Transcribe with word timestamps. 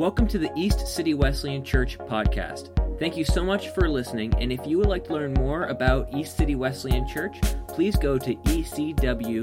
Welcome 0.00 0.26
to 0.28 0.38
the 0.38 0.50
East 0.56 0.88
City 0.88 1.12
Wesleyan 1.12 1.62
Church 1.62 1.98
podcast. 1.98 2.70
Thank 2.98 3.18
you 3.18 3.24
so 3.26 3.44
much 3.44 3.68
for 3.74 3.86
listening, 3.86 4.32
and 4.38 4.50
if 4.50 4.66
you 4.66 4.78
would 4.78 4.86
like 4.88 5.04
to 5.08 5.12
learn 5.12 5.34
more 5.34 5.64
about 5.66 6.08
East 6.14 6.38
City 6.38 6.54
Wesleyan 6.54 7.06
Church, 7.06 7.38
please 7.68 7.96
go 7.96 8.16
to 8.16 8.34
ecw.org.nz 8.34 9.42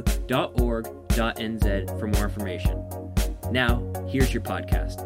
for 1.99 2.07
more 2.07 2.23
information. 2.23 2.83
Now, 3.51 3.83
here's 4.09 4.33
your 4.33 4.41
podcast. 4.41 5.05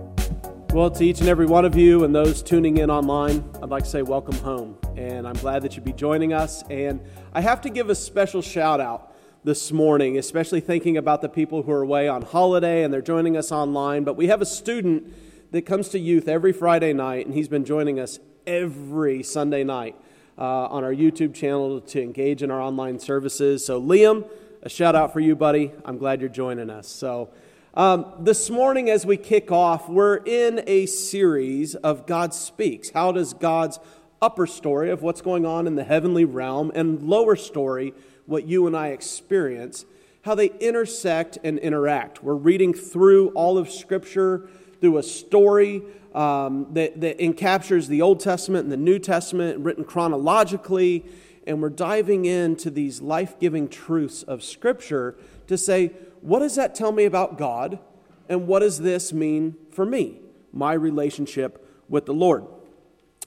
Well, 0.71 0.89
to 0.89 1.03
each 1.03 1.19
and 1.19 1.27
every 1.27 1.47
one 1.47 1.65
of 1.65 1.75
you 1.75 2.05
and 2.05 2.15
those 2.15 2.41
tuning 2.41 2.77
in 2.77 2.89
online, 2.89 3.43
I'd 3.61 3.67
like 3.67 3.83
to 3.83 3.89
say 3.89 4.03
welcome 4.03 4.37
home. 4.37 4.77
And 4.95 5.27
I'm 5.27 5.35
glad 5.35 5.63
that 5.63 5.75
you'd 5.75 5.83
be 5.83 5.91
joining 5.91 6.31
us. 6.31 6.63
And 6.69 7.01
I 7.33 7.41
have 7.41 7.59
to 7.63 7.69
give 7.69 7.89
a 7.89 7.95
special 7.95 8.41
shout 8.41 8.79
out 8.79 9.13
this 9.43 9.73
morning, 9.73 10.17
especially 10.17 10.61
thinking 10.61 10.95
about 10.95 11.21
the 11.21 11.27
people 11.27 11.63
who 11.63 11.73
are 11.73 11.81
away 11.81 12.07
on 12.07 12.21
holiday 12.21 12.85
and 12.85 12.93
they're 12.93 13.01
joining 13.01 13.35
us 13.35 13.51
online. 13.51 14.05
But 14.05 14.15
we 14.15 14.27
have 14.27 14.41
a 14.41 14.45
student 14.45 15.13
that 15.51 15.65
comes 15.65 15.89
to 15.89 15.99
youth 15.99 16.27
every 16.27 16.53
Friday 16.53 16.93
night, 16.93 17.25
and 17.25 17.35
he's 17.35 17.49
been 17.49 17.65
joining 17.65 17.99
us 17.99 18.19
every 18.47 19.21
Sunday 19.21 19.63
night 19.63 19.95
uh, 20.37 20.43
on 20.67 20.83
our 20.83 20.93
YouTube 20.93 21.33
channel 21.33 21.81
to 21.81 22.01
engage 22.01 22.41
in 22.41 22.49
our 22.49 22.61
online 22.61 22.99
services. 22.99 23.65
So, 23.65 23.81
Liam, 23.81 24.27
a 24.63 24.69
shout 24.69 24.95
out 24.95 25.11
for 25.11 25.19
you, 25.19 25.35
buddy. 25.35 25.73
I'm 25.83 25.97
glad 25.97 26.21
you're 26.21 26.29
joining 26.29 26.69
us. 26.69 26.87
So, 26.87 27.29
um, 27.73 28.13
this 28.19 28.49
morning, 28.49 28.89
as 28.89 29.05
we 29.05 29.17
kick 29.17 29.51
off, 29.51 29.89
we're 29.89 30.17
in 30.17 30.63
a 30.67 30.85
series 30.85 31.75
of 31.75 32.05
God 32.05 32.33
Speaks. 32.33 32.89
How 32.89 33.11
does 33.11 33.33
God's 33.33 33.79
upper 34.21 34.47
story 34.47 34.89
of 34.89 35.01
what's 35.01 35.21
going 35.21 35.45
on 35.45 35.67
in 35.67 35.75
the 35.75 35.83
heavenly 35.83 36.23
realm 36.25 36.71
and 36.75 37.03
lower 37.03 37.35
story, 37.35 37.93
what 38.25 38.47
you 38.47 38.67
and 38.67 38.75
I 38.75 38.89
experience, 38.89 39.85
how 40.21 40.35
they 40.35 40.47
intersect 40.59 41.39
and 41.43 41.59
interact? 41.59 42.23
We're 42.23 42.35
reading 42.35 42.73
through 42.73 43.29
all 43.29 43.57
of 43.57 43.69
Scripture 43.69 44.49
through 44.81 44.97
a 44.97 45.03
story 45.03 45.83
um, 46.13 46.67
that, 46.73 46.99
that 47.01 47.19
encaptures 47.19 47.87
the 47.87 48.01
Old 48.01 48.19
Testament 48.19 48.63
and 48.63 48.71
the 48.71 48.77
New 48.77 48.99
Testament, 48.99 49.59
written 49.59 49.85
chronologically. 49.85 51.05
And 51.47 51.61
we're 51.61 51.69
diving 51.69 52.25
into 52.25 52.69
these 52.69 53.01
life 53.01 53.39
giving 53.39 53.69
truths 53.69 54.23
of 54.23 54.43
Scripture 54.43 55.15
to 55.47 55.57
say, 55.57 55.87
what 56.21 56.39
does 56.39 56.55
that 56.55 56.75
tell 56.75 56.91
me 56.91 57.05
about 57.05 57.37
God? 57.37 57.79
And 58.27 58.47
what 58.47 58.59
does 58.59 58.79
this 58.79 59.11
mean 59.11 59.55
for 59.71 59.85
me, 59.85 60.19
my 60.51 60.73
relationship 60.73 61.67
with 61.89 62.05
the 62.05 62.13
Lord? 62.13 62.45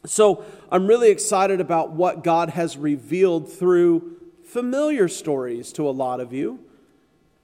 So 0.07 0.45
I'm 0.71 0.87
really 0.87 1.11
excited 1.11 1.61
about 1.61 1.93
what 1.93 2.23
God 2.23 2.51
has 2.51 2.77
revealed 2.77 3.51
through 3.51 4.17
familiar 4.45 5.09
stories 5.09 5.73
to 5.73 5.89
a 5.89 5.91
lot 5.91 6.21
of 6.21 6.33
you 6.33 6.61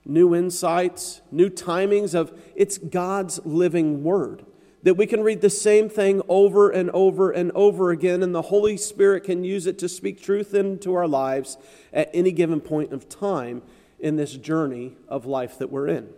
new 0.04 0.34
insights, 0.34 1.20
new 1.30 1.48
timings 1.48 2.14
of 2.14 2.38
it's 2.54 2.78
God's 2.78 3.40
living 3.44 4.02
word. 4.02 4.44
That 4.82 4.94
we 4.94 5.06
can 5.06 5.22
read 5.22 5.42
the 5.42 5.50
same 5.50 5.90
thing 5.90 6.22
over 6.26 6.70
and 6.70 6.90
over 6.90 7.30
and 7.30 7.52
over 7.52 7.90
again, 7.90 8.22
and 8.22 8.34
the 8.34 8.42
Holy 8.42 8.78
Spirit 8.78 9.24
can 9.24 9.44
use 9.44 9.66
it 9.66 9.78
to 9.80 9.88
speak 9.88 10.22
truth 10.22 10.54
into 10.54 10.94
our 10.94 11.06
lives 11.06 11.58
at 11.92 12.08
any 12.14 12.32
given 12.32 12.60
point 12.60 12.92
of 12.92 13.06
time 13.08 13.60
in 13.98 14.16
this 14.16 14.34
journey 14.36 14.96
of 15.06 15.26
life 15.26 15.58
that 15.58 15.70
we're 15.70 15.88
in. 15.88 16.08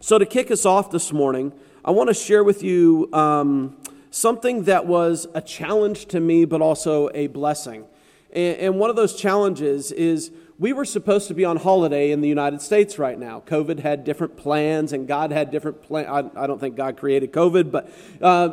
So, 0.00 0.18
to 0.18 0.26
kick 0.26 0.50
us 0.50 0.66
off 0.66 0.90
this 0.90 1.12
morning, 1.12 1.52
I 1.84 1.92
want 1.92 2.08
to 2.08 2.14
share 2.14 2.42
with 2.42 2.64
you 2.64 3.08
um, 3.12 3.76
something 4.10 4.64
that 4.64 4.86
was 4.86 5.28
a 5.34 5.40
challenge 5.40 6.06
to 6.06 6.20
me, 6.20 6.44
but 6.44 6.60
also 6.60 7.10
a 7.14 7.28
blessing. 7.28 7.84
And, 8.32 8.56
and 8.58 8.78
one 8.78 8.90
of 8.90 8.96
those 8.96 9.14
challenges 9.14 9.92
is 9.92 10.32
we 10.58 10.72
were 10.72 10.84
supposed 10.84 11.28
to 11.28 11.34
be 11.34 11.44
on 11.44 11.58
holiday 11.58 12.10
in 12.10 12.20
the 12.20 12.28
United 12.28 12.62
States 12.62 12.98
right 12.98 13.18
now. 13.18 13.42
COVID 13.46 13.80
had 13.80 14.04
different 14.04 14.36
plans, 14.36 14.92
and 14.92 15.06
God 15.06 15.30
had 15.30 15.50
different 15.50 15.82
plans. 15.82 16.08
I, 16.08 16.44
I, 16.44 16.46
don't 16.46 16.58
think 16.58 16.76
God 16.76 16.96
created 16.96 17.32
COVID, 17.32 17.70
but 17.70 17.92
uh, 18.22 18.48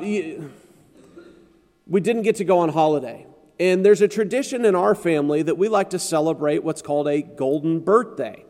we 1.88 2.02
didn't 2.02 2.24
get 2.24 2.38
to 2.38 2.44
go 2.44 2.60
on 2.60 2.70
holiday. 2.70 3.26
And 3.60 3.86
there's 3.86 4.02
a 4.02 4.08
tradition 4.08 4.66
in 4.66 4.76
our 4.76 4.96
family 4.96 5.44
that 5.44 5.58
we 5.58 5.70
like 5.70 5.92
to 5.92 6.00
celebrate 6.00 6.64
what's 6.64 6.82
called 6.82 7.08
a 7.08 7.22
golden 7.22 7.80
birthday. 7.80 8.44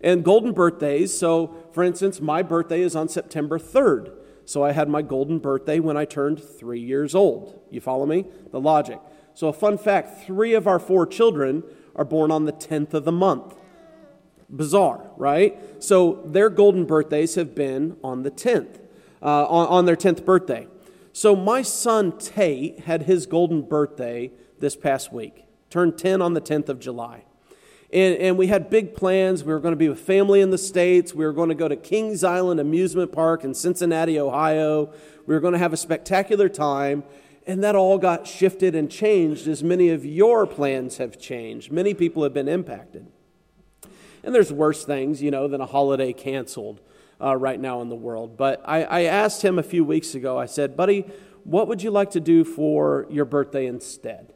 And 0.00 0.24
golden 0.24 0.52
birthdays, 0.52 1.16
so 1.16 1.54
for 1.72 1.84
instance, 1.84 2.20
my 2.20 2.42
birthday 2.42 2.80
is 2.80 2.96
on 2.96 3.08
September 3.08 3.58
3rd. 3.58 4.14
So 4.44 4.64
I 4.64 4.72
had 4.72 4.88
my 4.88 5.02
golden 5.02 5.38
birthday 5.38 5.78
when 5.80 5.96
I 5.96 6.04
turned 6.04 6.42
three 6.42 6.80
years 6.80 7.14
old. 7.14 7.60
You 7.70 7.80
follow 7.80 8.06
me? 8.06 8.26
The 8.50 8.60
logic. 8.60 9.00
So, 9.34 9.48
a 9.48 9.52
fun 9.52 9.76
fact 9.76 10.24
three 10.24 10.54
of 10.54 10.66
our 10.66 10.78
four 10.78 11.06
children 11.06 11.62
are 11.96 12.04
born 12.04 12.30
on 12.30 12.44
the 12.44 12.52
10th 12.52 12.94
of 12.94 13.04
the 13.04 13.12
month. 13.12 13.54
Bizarre, 14.48 15.10
right? 15.16 15.58
So 15.82 16.22
their 16.24 16.48
golden 16.48 16.84
birthdays 16.84 17.34
have 17.34 17.54
been 17.54 17.96
on 18.04 18.22
the 18.22 18.30
10th, 18.30 18.78
uh, 19.20 19.46
on, 19.46 19.66
on 19.66 19.84
their 19.86 19.96
10th 19.96 20.24
birthday. 20.24 20.68
So 21.12 21.34
my 21.34 21.62
son 21.62 22.16
Tate 22.18 22.80
had 22.80 23.04
his 23.04 23.26
golden 23.26 23.62
birthday 23.62 24.30
this 24.60 24.76
past 24.76 25.12
week, 25.12 25.44
turned 25.70 25.98
10 25.98 26.22
on 26.22 26.34
the 26.34 26.40
10th 26.40 26.68
of 26.68 26.78
July. 26.78 27.24
And, 27.92 28.16
and 28.16 28.38
we 28.38 28.48
had 28.48 28.68
big 28.68 28.94
plans. 28.94 29.42
We 29.42 29.52
were 29.52 29.60
going 29.60 29.72
to 29.72 29.78
be 29.78 29.88
with 29.88 30.00
family 30.00 30.40
in 30.40 30.50
the 30.50 30.58
States. 30.58 31.14
We 31.14 31.24
were 31.24 31.32
going 31.32 31.48
to 31.48 31.54
go 31.54 31.68
to 31.68 31.76
Kings 31.76 32.24
Island 32.24 32.60
Amusement 32.60 33.12
Park 33.12 33.44
in 33.44 33.54
Cincinnati, 33.54 34.18
Ohio. 34.18 34.92
We 35.26 35.34
were 35.34 35.40
going 35.40 35.52
to 35.52 35.58
have 35.58 35.72
a 35.72 35.76
spectacular 35.76 36.48
time. 36.48 37.04
And 37.46 37.62
that 37.62 37.76
all 37.76 37.98
got 37.98 38.26
shifted 38.26 38.74
and 38.74 38.90
changed 38.90 39.46
as 39.46 39.62
many 39.62 39.90
of 39.90 40.04
your 40.04 40.46
plans 40.46 40.96
have 40.96 41.18
changed. 41.18 41.70
Many 41.70 41.94
people 41.94 42.24
have 42.24 42.34
been 42.34 42.48
impacted. 42.48 43.06
And 44.24 44.34
there's 44.34 44.52
worse 44.52 44.84
things, 44.84 45.22
you 45.22 45.30
know, 45.30 45.46
than 45.46 45.60
a 45.60 45.66
holiday 45.66 46.12
canceled 46.12 46.80
uh, 47.20 47.36
right 47.36 47.60
now 47.60 47.80
in 47.82 47.88
the 47.88 47.96
world. 47.96 48.36
But 48.36 48.60
I, 48.64 48.82
I 48.82 49.00
asked 49.02 49.42
him 49.42 49.58
a 49.58 49.62
few 49.62 49.84
weeks 49.84 50.14
ago, 50.16 50.36
I 50.36 50.46
said, 50.46 50.76
buddy, 50.76 51.04
what 51.44 51.68
would 51.68 51.82
you 51.82 51.92
like 51.92 52.10
to 52.10 52.20
do 52.20 52.42
for 52.42 53.06
your 53.08 53.24
birthday 53.24 53.66
instead? 53.66 54.32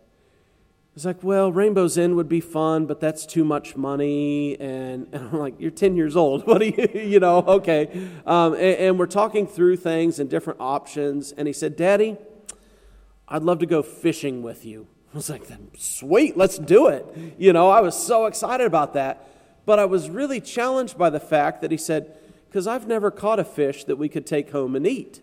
He's 0.94 1.06
like, 1.06 1.22
well, 1.22 1.50
Rainbow's 1.50 1.96
End 1.98 2.16
would 2.16 2.28
be 2.28 2.40
fun, 2.40 2.86
but 2.86 3.00
that's 3.00 3.24
too 3.24 3.44
much 3.44 3.76
money. 3.76 4.58
And, 4.60 5.08
and 5.12 5.28
I'm 5.28 5.38
like, 5.38 5.54
you're 5.58 5.70
10 5.70 5.96
years 5.96 6.16
old. 6.16 6.46
What 6.50 6.58
do 6.58 6.66
you, 6.66 7.00
you 7.00 7.20
know, 7.20 7.38
okay. 7.38 8.08
Um, 8.26 8.54
and, 8.54 8.62
and 8.62 8.98
we're 8.98 9.06
talking 9.06 9.46
through 9.46 9.76
things 9.76 10.18
and 10.18 10.28
different 10.28 10.60
options. 10.60 11.32
And 11.32 11.46
he 11.46 11.52
said, 11.52 11.76
Daddy, 11.76 12.16
I'd 13.30 13.44
love 13.44 13.60
to 13.60 13.66
go 13.66 13.82
fishing 13.82 14.42
with 14.42 14.64
you. 14.64 14.88
I 15.14 15.16
was 15.16 15.30
like, 15.30 15.42
sweet, 15.76 16.36
let's 16.36 16.58
do 16.58 16.88
it. 16.88 17.06
You 17.38 17.52
know, 17.52 17.70
I 17.70 17.80
was 17.80 17.96
so 17.96 18.26
excited 18.26 18.66
about 18.66 18.94
that. 18.94 19.28
But 19.66 19.78
I 19.78 19.84
was 19.84 20.10
really 20.10 20.40
challenged 20.40 20.98
by 20.98 21.10
the 21.10 21.20
fact 21.20 21.60
that 21.60 21.70
he 21.70 21.76
said, 21.76 22.16
because 22.48 22.66
I've 22.66 22.88
never 22.88 23.10
caught 23.10 23.38
a 23.38 23.44
fish 23.44 23.84
that 23.84 23.96
we 23.96 24.08
could 24.08 24.26
take 24.26 24.50
home 24.50 24.74
and 24.74 24.86
eat. 24.86 25.20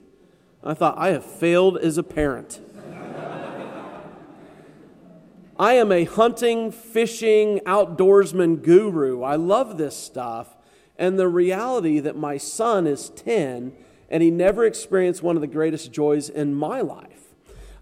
I 0.64 0.74
thought, 0.74 0.98
I 0.98 1.10
have 1.10 1.26
failed 1.26 1.78
as 1.78 1.98
a 1.98 2.04
parent. 2.04 2.62
I 5.60 5.74
am 5.74 5.92
a 5.92 6.04
hunting, 6.06 6.72
fishing, 6.72 7.60
outdoorsman 7.66 8.62
guru. 8.62 9.24
I 9.24 9.36
love 9.36 9.78
this 9.78 9.98
stuff. 9.98 10.56
And 10.98 11.18
the 11.18 11.28
reality 11.28 12.00
that 12.00 12.16
my 12.16 12.38
son 12.38 12.88
is 12.88 13.10
10 13.10 13.74
and 14.10 14.24
he 14.24 14.32
never 14.32 14.66
experienced 14.66 15.24
one 15.24 15.36
of 15.36 15.42
the 15.42 15.48
greatest 15.48 15.92
joys 15.92 16.30
in 16.30 16.54
my 16.54 16.82
life 16.82 17.17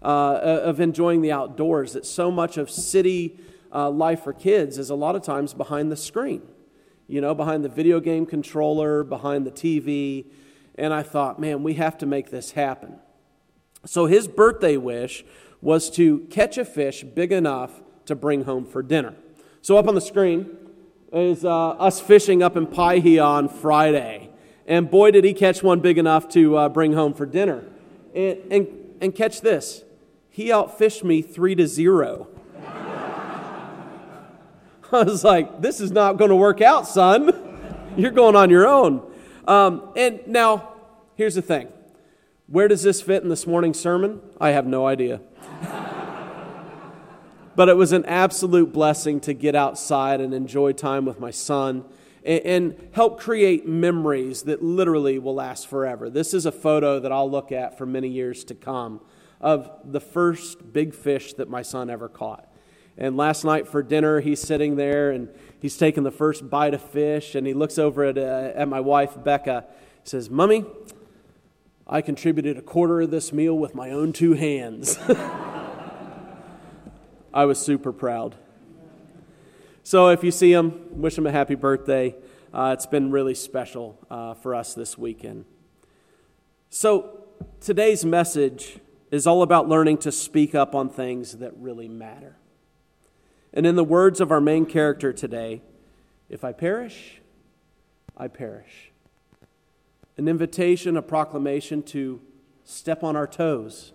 uh, 0.06 0.60
of 0.62 0.78
enjoying 0.78 1.20
the 1.20 1.32
outdoors, 1.32 1.94
that 1.94 2.06
so 2.06 2.30
much 2.30 2.56
of 2.56 2.70
city 2.70 3.36
uh, 3.74 3.90
life 3.90 4.22
for 4.22 4.32
kids 4.32 4.78
is 4.78 4.88
a 4.88 4.94
lot 4.94 5.16
of 5.16 5.22
times 5.22 5.52
behind 5.52 5.90
the 5.90 5.96
screen, 5.96 6.42
you 7.08 7.20
know, 7.20 7.34
behind 7.34 7.64
the 7.64 7.68
video 7.68 7.98
game 7.98 8.24
controller, 8.24 9.02
behind 9.02 9.44
the 9.44 9.50
TV. 9.50 10.26
And 10.76 10.94
I 10.94 11.02
thought, 11.02 11.40
man, 11.40 11.64
we 11.64 11.74
have 11.74 11.98
to 11.98 12.06
make 12.06 12.30
this 12.30 12.52
happen. 12.52 13.00
So 13.84 14.06
his 14.06 14.28
birthday 14.28 14.76
wish 14.76 15.24
was 15.60 15.90
to 15.90 16.20
catch 16.30 16.56
a 16.56 16.64
fish 16.64 17.02
big 17.02 17.32
enough 17.32 17.82
to 18.04 18.14
bring 18.14 18.44
home 18.44 18.64
for 18.64 18.84
dinner. 18.84 19.14
So 19.60 19.76
up 19.76 19.88
on 19.88 19.96
the 19.96 20.00
screen 20.00 20.56
is 21.12 21.44
uh, 21.44 21.70
us 21.70 22.00
fishing 22.00 22.44
up 22.44 22.56
in 22.56 22.68
Paihia 22.68 23.26
on 23.26 23.48
Friday. 23.48 24.30
And 24.68 24.88
boy, 24.88 25.10
did 25.10 25.24
he 25.24 25.34
catch 25.34 25.64
one 25.64 25.80
big 25.80 25.98
enough 25.98 26.28
to 26.30 26.56
uh, 26.56 26.68
bring 26.68 26.92
home 26.92 27.12
for 27.12 27.26
dinner. 27.26 27.64
And, 28.14 28.38
and, 28.52 28.68
and 29.00 29.14
catch 29.14 29.40
this 29.40 29.82
he 30.36 30.48
outfished 30.48 31.02
me 31.02 31.22
three 31.22 31.54
to 31.54 31.66
zero. 31.66 32.28
I 34.92 35.02
was 35.02 35.24
like, 35.24 35.62
this 35.62 35.80
is 35.80 35.90
not 35.90 36.18
going 36.18 36.28
to 36.28 36.36
work 36.36 36.60
out, 36.60 36.86
son. 36.86 37.32
You're 37.96 38.10
going 38.10 38.36
on 38.36 38.50
your 38.50 38.68
own. 38.68 39.10
Um, 39.48 39.94
and 39.96 40.20
now, 40.26 40.74
here's 41.14 41.36
the 41.36 41.40
thing 41.40 41.68
where 42.48 42.68
does 42.68 42.82
this 42.82 43.00
fit 43.00 43.22
in 43.22 43.30
this 43.30 43.46
morning's 43.46 43.80
sermon? 43.80 44.20
I 44.38 44.50
have 44.50 44.66
no 44.66 44.86
idea. 44.86 45.22
but 47.56 47.70
it 47.70 47.78
was 47.78 47.92
an 47.92 48.04
absolute 48.04 48.74
blessing 48.74 49.20
to 49.20 49.32
get 49.32 49.54
outside 49.54 50.20
and 50.20 50.34
enjoy 50.34 50.72
time 50.72 51.06
with 51.06 51.18
my 51.18 51.30
son 51.30 51.82
and, 52.22 52.40
and 52.44 52.88
help 52.92 53.18
create 53.18 53.66
memories 53.66 54.42
that 54.42 54.62
literally 54.62 55.18
will 55.18 55.36
last 55.36 55.66
forever. 55.66 56.10
This 56.10 56.34
is 56.34 56.44
a 56.44 56.52
photo 56.52 57.00
that 57.00 57.10
I'll 57.10 57.30
look 57.30 57.52
at 57.52 57.78
for 57.78 57.86
many 57.86 58.08
years 58.08 58.44
to 58.44 58.54
come 58.54 59.00
of 59.40 59.70
the 59.84 60.00
first 60.00 60.72
big 60.72 60.94
fish 60.94 61.34
that 61.34 61.48
my 61.48 61.62
son 61.62 61.90
ever 61.90 62.08
caught. 62.08 62.48
And 62.98 63.16
last 63.16 63.44
night 63.44 63.68
for 63.68 63.82
dinner, 63.82 64.20
he's 64.20 64.40
sitting 64.40 64.76
there 64.76 65.10
and 65.10 65.28
he's 65.60 65.76
taking 65.76 66.02
the 66.02 66.10
first 66.10 66.48
bite 66.48 66.72
of 66.72 66.80
fish, 66.80 67.34
and 67.34 67.46
he 67.46 67.52
looks 67.52 67.78
over 67.78 68.04
at, 68.04 68.16
uh, 68.16 68.52
at 68.54 68.68
my 68.68 68.80
wife, 68.80 69.22
Becca, 69.22 69.66
says, 70.04 70.30
Mummy, 70.30 70.64
I 71.86 72.00
contributed 72.00 72.56
a 72.56 72.62
quarter 72.62 73.02
of 73.02 73.10
this 73.10 73.32
meal 73.32 73.56
with 73.56 73.74
my 73.74 73.90
own 73.90 74.12
two 74.12 74.32
hands. 74.32 74.98
I 77.34 77.44
was 77.44 77.58
super 77.60 77.92
proud. 77.92 78.34
So 79.82 80.08
if 80.08 80.24
you 80.24 80.30
see 80.30 80.52
him, 80.52 81.00
wish 81.00 81.18
him 81.18 81.26
a 81.26 81.32
happy 81.32 81.54
birthday. 81.54 82.16
Uh, 82.52 82.70
it's 82.72 82.86
been 82.86 83.10
really 83.10 83.34
special 83.34 83.98
uh, 84.10 84.34
for 84.34 84.54
us 84.54 84.74
this 84.74 84.96
weekend. 84.96 85.44
So 86.70 87.24
today's 87.60 88.04
message 88.04 88.80
is 89.16 89.26
all 89.26 89.42
about 89.42 89.68
learning 89.68 89.98
to 89.98 90.12
speak 90.12 90.54
up 90.54 90.74
on 90.74 90.88
things 90.88 91.38
that 91.38 91.52
really 91.56 91.88
matter. 91.88 92.36
And 93.52 93.66
in 93.66 93.74
the 93.74 93.84
words 93.84 94.20
of 94.20 94.30
our 94.30 94.40
main 94.40 94.66
character 94.66 95.12
today, 95.12 95.62
if 96.28 96.44
I 96.44 96.52
perish, 96.52 97.20
I 98.16 98.28
perish. 98.28 98.92
An 100.16 100.28
invitation, 100.28 100.96
a 100.96 101.02
proclamation 101.02 101.82
to 101.84 102.20
step 102.64 103.02
on 103.02 103.16
our 103.16 103.26
toes, 103.26 103.92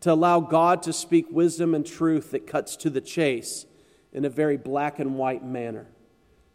to 0.00 0.12
allow 0.12 0.40
God 0.40 0.82
to 0.84 0.92
speak 0.92 1.26
wisdom 1.30 1.74
and 1.74 1.84
truth 1.84 2.30
that 2.30 2.46
cuts 2.46 2.76
to 2.76 2.90
the 2.90 3.00
chase 3.00 3.66
in 4.12 4.24
a 4.24 4.30
very 4.30 4.56
black 4.56 4.98
and 4.98 5.16
white 5.16 5.44
manner. 5.44 5.86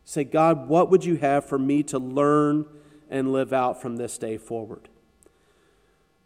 Say, 0.06 0.24
God, 0.24 0.70
what 0.70 0.90
would 0.90 1.04
you 1.04 1.18
have 1.18 1.46
for 1.46 1.60
me 1.60 1.84
to 1.84 2.00
learn 2.00 2.66
and 3.10 3.34
live 3.34 3.52
out 3.52 3.82
from 3.82 3.98
this 3.98 4.18
day 4.18 4.38
forward? 4.38 4.88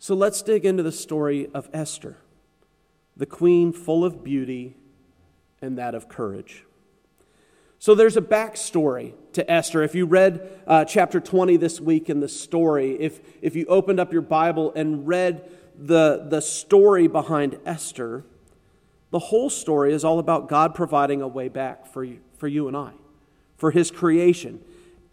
So 0.03 0.15
let's 0.15 0.41
dig 0.41 0.65
into 0.65 0.83
the 0.83 0.91
story 0.91 1.47
of 1.53 1.69
Esther, 1.71 2.17
the 3.15 3.25
queen 3.25 3.71
full 3.71 4.03
of 4.03 4.21
beauty 4.21 4.75
and 5.61 5.77
that 5.77 5.95
of 5.95 6.09
courage. 6.09 6.65
So 7.79 7.95
there's 7.95 8.17
a 8.17 8.21
backstory 8.21 9.13
to 9.31 9.49
Esther. 9.49 9.81
If 9.81 9.95
you 9.95 10.05
read 10.05 10.61
uh, 10.67 10.83
chapter 10.83 11.21
20 11.21 11.55
this 11.55 11.79
week 11.79 12.09
in 12.09 12.19
the 12.19 12.27
story, 12.27 12.99
if, 12.99 13.21
if 13.41 13.55
you 13.55 13.65
opened 13.67 14.01
up 14.01 14.11
your 14.11 14.23
Bible 14.23 14.73
and 14.75 15.07
read 15.07 15.49
the, 15.79 16.25
the 16.27 16.41
story 16.41 17.07
behind 17.07 17.57
Esther, 17.65 18.25
the 19.11 19.19
whole 19.19 19.49
story 19.49 19.93
is 19.93 20.03
all 20.03 20.19
about 20.19 20.49
God 20.49 20.75
providing 20.75 21.21
a 21.21 21.29
way 21.29 21.47
back 21.47 21.87
for 21.87 22.03
you, 22.03 22.19
for 22.35 22.49
you 22.49 22.67
and 22.67 22.75
I, 22.75 22.91
for 23.55 23.71
His 23.71 23.89
creation. 23.89 24.59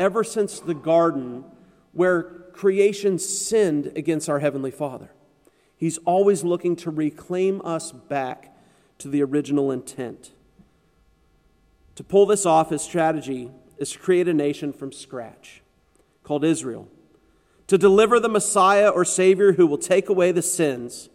Ever 0.00 0.24
since 0.24 0.58
the 0.58 0.74
garden, 0.74 1.44
where 1.92 2.39
creation 2.60 3.18
sinned 3.18 3.90
against 3.96 4.28
our 4.28 4.40
Heavenly 4.40 4.70
Father, 4.70 5.10
He's 5.78 5.96
always 6.04 6.44
looking 6.44 6.76
to 6.76 6.90
reclaim 6.90 7.62
us 7.64 7.90
back 7.90 8.54
to 8.98 9.08
the 9.08 9.22
original 9.22 9.72
intent. 9.72 10.32
To 11.94 12.04
pull 12.04 12.26
this 12.26 12.44
off, 12.44 12.68
his 12.68 12.82
strategy 12.82 13.50
is 13.78 13.92
to 13.92 13.98
create 13.98 14.28
a 14.28 14.34
nation 14.34 14.74
from 14.74 14.92
scratch 14.92 15.62
called 16.22 16.44
Israel, 16.44 16.86
to 17.66 17.78
deliver 17.78 18.20
the 18.20 18.28
Messiah 18.28 18.90
or 18.90 19.06
Savior 19.06 19.54
who 19.54 19.66
will 19.66 19.78
take 19.78 20.10
away 20.10 20.30
the 20.30 20.42
sins 20.42 21.08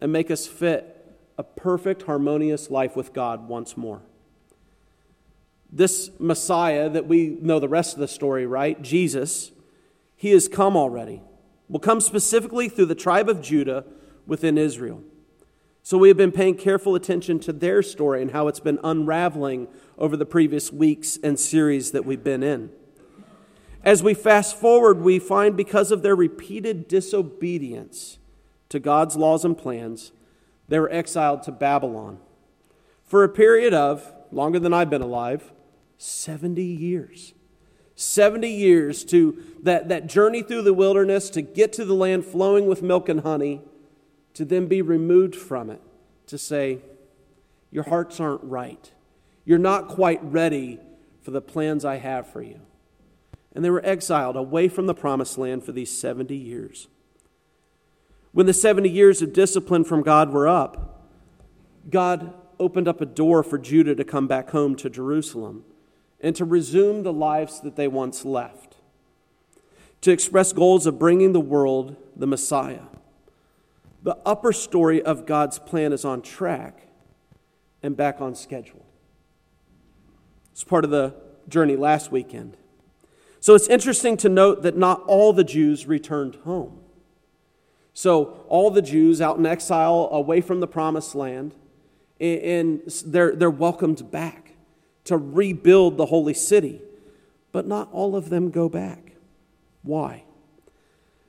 and 0.00 0.10
make 0.10 0.30
us 0.30 0.46
fit 0.46 1.16
a 1.36 1.42
perfect, 1.42 2.04
harmonious 2.04 2.70
life 2.70 2.96
with 2.96 3.12
God 3.12 3.46
once 3.46 3.76
more. 3.76 4.00
This 5.70 6.10
Messiah 6.18 6.88
that 6.88 7.06
we 7.06 7.36
know 7.42 7.58
the 7.58 7.68
rest 7.68 7.92
of 7.92 8.00
the 8.00 8.08
story, 8.08 8.46
right? 8.46 8.80
Jesus, 8.80 9.51
he 10.22 10.30
has 10.30 10.46
come 10.46 10.76
already, 10.76 11.20
will 11.68 11.80
come 11.80 12.00
specifically 12.00 12.68
through 12.68 12.86
the 12.86 12.94
tribe 12.94 13.28
of 13.28 13.42
Judah 13.42 13.84
within 14.24 14.56
Israel. 14.56 15.02
So 15.82 15.98
we 15.98 16.06
have 16.06 16.16
been 16.16 16.30
paying 16.30 16.54
careful 16.54 16.94
attention 16.94 17.40
to 17.40 17.52
their 17.52 17.82
story 17.82 18.22
and 18.22 18.30
how 18.30 18.46
it's 18.46 18.60
been 18.60 18.78
unraveling 18.84 19.66
over 19.98 20.16
the 20.16 20.24
previous 20.24 20.72
weeks 20.72 21.18
and 21.24 21.40
series 21.40 21.90
that 21.90 22.04
we've 22.04 22.22
been 22.22 22.44
in. 22.44 22.70
As 23.82 24.00
we 24.04 24.14
fast 24.14 24.54
forward, 24.54 25.00
we 25.00 25.18
find 25.18 25.56
because 25.56 25.90
of 25.90 26.02
their 26.02 26.14
repeated 26.14 26.86
disobedience 26.86 28.18
to 28.68 28.78
God's 28.78 29.16
laws 29.16 29.44
and 29.44 29.58
plans, 29.58 30.12
they 30.68 30.78
were 30.78 30.92
exiled 30.92 31.42
to 31.42 31.50
Babylon 31.50 32.20
for 33.04 33.24
a 33.24 33.28
period 33.28 33.74
of, 33.74 34.14
longer 34.30 34.60
than 34.60 34.72
I've 34.72 34.88
been 34.88 35.02
alive, 35.02 35.52
70 35.98 36.62
years. 36.62 37.34
70 38.02 38.48
years 38.48 39.04
to 39.04 39.42
that, 39.62 39.88
that 39.88 40.06
journey 40.06 40.42
through 40.42 40.62
the 40.62 40.74
wilderness 40.74 41.30
to 41.30 41.42
get 41.42 41.72
to 41.74 41.84
the 41.84 41.94
land 41.94 42.24
flowing 42.24 42.66
with 42.66 42.82
milk 42.82 43.08
and 43.08 43.20
honey 43.20 43.62
to 44.34 44.44
then 44.44 44.66
be 44.66 44.82
removed 44.82 45.36
from 45.36 45.70
it, 45.70 45.80
to 46.26 46.38
say, 46.38 46.78
Your 47.70 47.84
hearts 47.84 48.18
aren't 48.18 48.42
right. 48.42 48.90
You're 49.44 49.58
not 49.58 49.88
quite 49.88 50.22
ready 50.22 50.80
for 51.22 51.30
the 51.30 51.40
plans 51.40 51.84
I 51.84 51.96
have 51.96 52.26
for 52.30 52.42
you. 52.42 52.60
And 53.54 53.64
they 53.64 53.70
were 53.70 53.84
exiled 53.84 54.36
away 54.36 54.68
from 54.68 54.86
the 54.86 54.94
promised 54.94 55.36
land 55.36 55.64
for 55.64 55.72
these 55.72 55.96
70 55.96 56.34
years. 56.34 56.88
When 58.32 58.46
the 58.46 58.54
70 58.54 58.88
years 58.88 59.20
of 59.20 59.32
discipline 59.32 59.84
from 59.84 60.02
God 60.02 60.30
were 60.30 60.48
up, 60.48 61.06
God 61.90 62.32
opened 62.58 62.88
up 62.88 63.00
a 63.00 63.06
door 63.06 63.42
for 63.42 63.58
Judah 63.58 63.94
to 63.94 64.04
come 64.04 64.26
back 64.26 64.50
home 64.50 64.74
to 64.76 64.88
Jerusalem 64.88 65.64
and 66.22 66.36
to 66.36 66.44
resume 66.44 67.02
the 67.02 67.12
lives 67.12 67.60
that 67.60 67.76
they 67.76 67.88
once 67.88 68.24
left, 68.24 68.76
to 70.00 70.10
express 70.10 70.52
goals 70.52 70.86
of 70.86 70.98
bringing 70.98 71.32
the 71.32 71.40
world 71.40 71.96
the 72.16 72.26
Messiah 72.26 72.82
the 74.02 74.18
upper 74.26 74.52
story 74.52 75.00
of 75.00 75.26
God's 75.26 75.58
plan 75.58 75.92
is 75.92 76.04
on 76.04 76.22
track 76.22 76.88
and 77.82 77.96
back 77.96 78.20
on 78.20 78.34
schedule. 78.34 78.84
It's 80.52 80.64
part 80.64 80.84
of 80.84 80.90
the 80.90 81.14
journey 81.48 81.76
last 81.76 82.10
weekend. 82.10 82.56
So 83.40 83.54
it's 83.54 83.68
interesting 83.68 84.16
to 84.18 84.28
note 84.28 84.62
that 84.62 84.76
not 84.76 85.02
all 85.04 85.32
the 85.32 85.44
Jews 85.44 85.86
returned 85.86 86.36
home. 86.44 86.80
So, 87.94 88.46
all 88.48 88.70
the 88.70 88.80
Jews 88.80 89.20
out 89.20 89.36
in 89.36 89.44
exile 89.44 90.08
away 90.10 90.40
from 90.40 90.60
the 90.60 90.66
promised 90.66 91.14
land, 91.14 91.54
and 92.18 92.80
they're, 93.04 93.36
they're 93.36 93.50
welcomed 93.50 94.10
back 94.10 94.41
to 95.04 95.16
rebuild 95.16 95.96
the 95.96 96.06
holy 96.06 96.34
city. 96.34 96.80
But 97.50 97.66
not 97.66 97.88
all 97.92 98.16
of 98.16 98.30
them 98.30 98.50
go 98.50 98.68
back. 98.68 99.12
Why? 99.82 100.24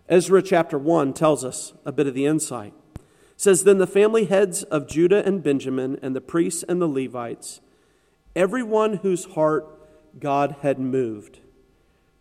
Ezra 0.08 0.42
chapter 0.42 0.78
1 0.78 1.14
tells 1.14 1.44
us 1.44 1.74
a 1.86 1.92
bit 1.92 2.08
of 2.08 2.14
the 2.14 2.26
insight. 2.26 2.74
It 2.96 3.02
says, 3.38 3.64
Then 3.64 3.78
the 3.78 3.88
family 3.88 4.26
heads 4.26 4.64
of 4.64 4.88
Judah 4.88 5.26
and 5.26 5.44
Benjamin, 5.44 5.98
and 6.02 6.16
the 6.16 6.22
priests 6.22 6.64
and 6.68 6.82
the 6.82 6.88
Levites, 6.88 7.62
everyone 8.36 8.98
whose 8.98 9.26
heart 9.26 9.68
God 10.20 10.58
had 10.62 10.80
moved, 10.80 11.40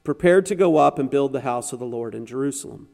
prepared 0.04 0.46
to 0.46 0.54
go 0.54 0.76
up 0.78 0.98
and 0.98 1.10
build 1.10 1.32
the 1.32 1.42
house 1.42 1.72
of 1.72 1.78
the 1.78 1.84
Lord 1.84 2.14
in 2.14 2.24
Jerusalem. 2.26 2.88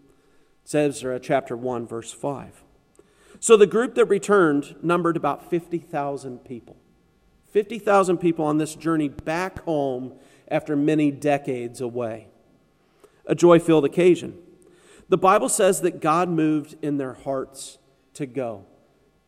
It's 0.65 0.75
Ezra 0.75 1.21
chapter 1.21 1.57
1, 1.57 1.87
verse 1.87 2.12
5. 2.12 2.65
So 3.41 3.57
the 3.57 3.67
group 3.67 3.95
that 3.95 4.07
returned 4.07 4.77
numbered 4.83 5.17
about 5.17 5.49
50,000 5.49 6.38
people. 6.45 6.77
50,000 7.50 8.19
people 8.19 8.45
on 8.45 8.59
this 8.59 8.75
journey 8.75 9.09
back 9.09 9.61
home 9.64 10.14
after 10.49 10.76
many 10.76 11.11
decades 11.11 11.81
away. 11.81 12.28
A 13.26 13.35
joy 13.35 13.59
filled 13.59 13.85
occasion. 13.85 14.38
The 15.09 15.19
Bible 15.19 15.49
says 15.49 15.81
that 15.81 16.00
God 16.00 16.28
moved 16.28 16.76
in 16.83 16.99
their 16.99 17.14
hearts 17.14 17.78
to 18.14 18.26
go. 18.26 18.67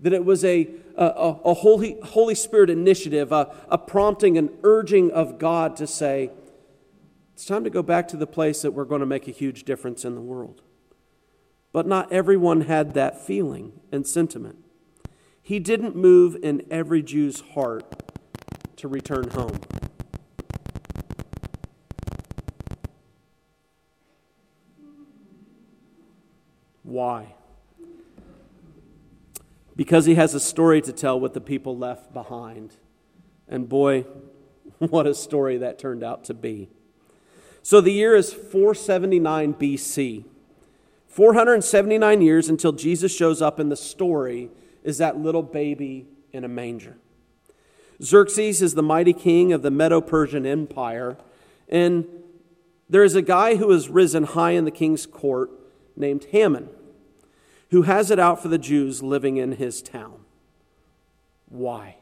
That 0.01 0.13
it 0.13 0.25
was 0.25 0.45
a, 0.45 0.69
a, 0.97 1.07
a 1.45 1.55
Holy, 1.55 1.99
Holy 2.03 2.35
Spirit 2.35 2.71
initiative, 2.71 3.33
a, 3.33 3.55
a 3.69 3.79
prompting, 3.79 4.39
an 4.39 4.51
urging 4.63 5.11
of 5.11 5.39
God 5.39 5.77
to 5.77 5.87
say, 5.87 6.31
it's 7.35 7.47
time 7.47 7.65
to 7.65 7.71
go 7.71 7.83
back 7.83 8.09
to 8.09 8.19
the 8.19 8.27
place 8.27 8.61
that 8.63 8.73
we're 8.73 8.85
going 8.85 9.01
to 9.01 9.07
make 9.07 9.27
a 9.27 9.31
huge 9.31 9.65
difference 9.65 10.05
in 10.05 10.15
the 10.15 10.21
world. 10.21 10.63
But 11.73 11.87
not 11.87 12.13
everyone 12.13 12.63
had 12.63 12.95
that 12.95 13.19
feeling 13.19 13.81
and 13.91 14.07
sentiment. 14.07 14.59
He 15.43 15.59
didn't 15.59 15.97
move 15.97 16.37
in 16.43 16.63
every 16.71 17.03
Jew's 17.03 17.41
heart 17.41 18.10
to 18.81 18.89
return 18.89 19.29
home. 19.31 19.61
Why? 26.83 27.35
Because 29.77 30.07
he 30.07 30.15
has 30.15 30.35
a 30.35 30.41
story 30.41 30.81
to 30.83 30.93
tell 30.93 31.21
with 31.21 31.35
the 31.35 31.41
people 31.41 31.77
left 31.77 32.13
behind. 32.13 32.75
And 33.49 33.69
boy, 33.69 34.07
what 34.79 35.07
a 35.07 35.15
story 35.15 35.59
that 35.59 35.79
turned 35.79 36.03
out 36.03 36.25
to 36.25 36.35
be. 36.35 36.71
So 37.63 37.81
the 37.81 37.93
year 37.93 38.17
is 38.17 38.33
479 38.33 39.55
BC. 39.55 40.25
479 41.07 42.23
years 42.23 42.49
until 42.49 42.73
Jesus 42.73 43.15
shows 43.15 43.43
up 43.43 43.61
in 43.61 43.69
the 43.69 43.77
story 43.77 44.51
is 44.83 44.99
that 44.99 45.19
little 45.19 45.43
baby 45.43 46.07
in 46.33 46.45
a 46.45 46.49
manger. 46.49 46.97
Xerxes 48.03 48.63
is 48.63 48.75
the 48.75 48.83
mighty 48.83 49.13
king 49.13 49.53
of 49.53 49.63
the 49.63 49.71
Medo 49.71 50.01
Persian 50.01 50.47
Empire, 50.47 51.17
and 51.69 52.07
there 52.89 53.05
is 53.05 53.15
a 53.15 53.23
guy 53.23 53.57
who 53.57 53.71
has 53.71 53.89
risen 53.89 54.25
high 54.25 54.53
in 54.53 54.65
the 54.65 54.71
king's 54.71 55.07
court 55.07 55.51
named 55.97 56.25
Haman 56.31 56.69
who 57.71 57.83
has 57.83 58.11
it 58.11 58.19
out 58.19 58.43
for 58.43 58.49
the 58.49 58.59
Jews 58.59 59.03
living 59.03 59.37
in 59.37 59.53
his 59.53 59.81
town. 59.81 60.21
Why? 61.49 61.97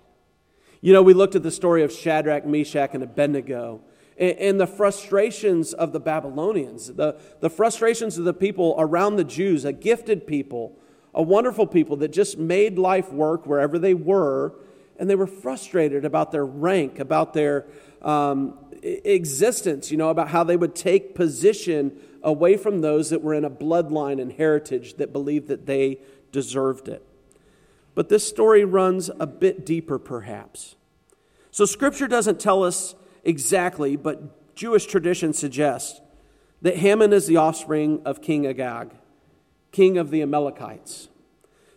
You 0.81 0.93
know, 0.93 1.03
we 1.03 1.15
looked 1.15 1.35
at 1.35 1.43
the 1.43 1.51
story 1.51 1.83
of 1.83 1.93
Shadrach, 1.93 2.47
Meshach, 2.47 2.91
and 2.95 3.03
Abednego, 3.03 3.83
and, 4.17 4.61
the 4.61 4.67
frustrations 4.67 5.73
of 5.73 5.93
the 5.93 6.01
Babylonians, 6.01 6.89
the, 6.95 7.21
the 7.41 7.51
frustrations 7.51 8.19
of 8.19 8.25
the 8.25 8.35
people 8.35 8.75
around 8.79 9.17
the 9.17 9.25
Jews, 9.25 9.65
a 9.65 9.73
gifted 9.73 10.27
people, 10.27 10.77
a 11.15 11.23
wonderful 11.23 11.67
people 11.67 11.97
that 11.99 12.09
just 12.09 12.37
made 12.37 12.79
life 12.79 13.13
work 13.13 13.47
wherever 13.47 13.79
they 13.79 13.95
were, 13.95 14.55
and 14.99 15.09
they 15.09 15.15
were 15.15 15.27
frustrated 15.27 16.05
about 16.05 16.33
their 16.33 16.45
rank, 16.45 16.99
about 16.99 17.33
their 17.33 17.67
um, 18.03 18.59
existence, 18.83 19.91
you 19.91 19.97
know, 19.97 20.11
about 20.11 20.29
how 20.29 20.45
they 20.45 20.57
would 20.57 20.75
take 20.75 21.15
position 21.15 21.99
away 22.23 22.57
from 22.57 22.81
those 22.81 23.11
that 23.11 23.23
were 23.23 23.35
in 23.35 23.45
a 23.45 23.51
bloodline 23.51 24.21
and 24.21 24.33
heritage 24.33 24.95
that 24.95 25.13
believed 25.13 25.49
that 25.49 25.67
they 25.67 26.01
deserved 26.33 26.89
it. 26.89 27.05
But 27.95 28.09
this 28.09 28.27
story 28.27 28.65
runs 28.65 29.11
a 29.19 29.27
bit 29.27 29.65
deeper, 29.65 29.99
perhaps. 29.99 30.77
So, 31.51 31.65
Scripture 31.65 32.07
doesn't 32.07 32.39
tell 32.39 32.63
us 32.63 32.95
exactly, 33.25 33.97
but 33.97 34.55
Jewish 34.55 34.87
tradition 34.87 35.33
suggests 35.33 36.01
that 36.63 36.77
Haman 36.77 37.13
is 37.13 37.27
the 37.27 37.37
offspring 37.37 38.03
of 38.05 38.21
King 38.21 38.47
Agag, 38.47 38.91
king 39.73 39.99
of 39.99 40.11
the 40.11 40.23
Amalekites. 40.23 41.09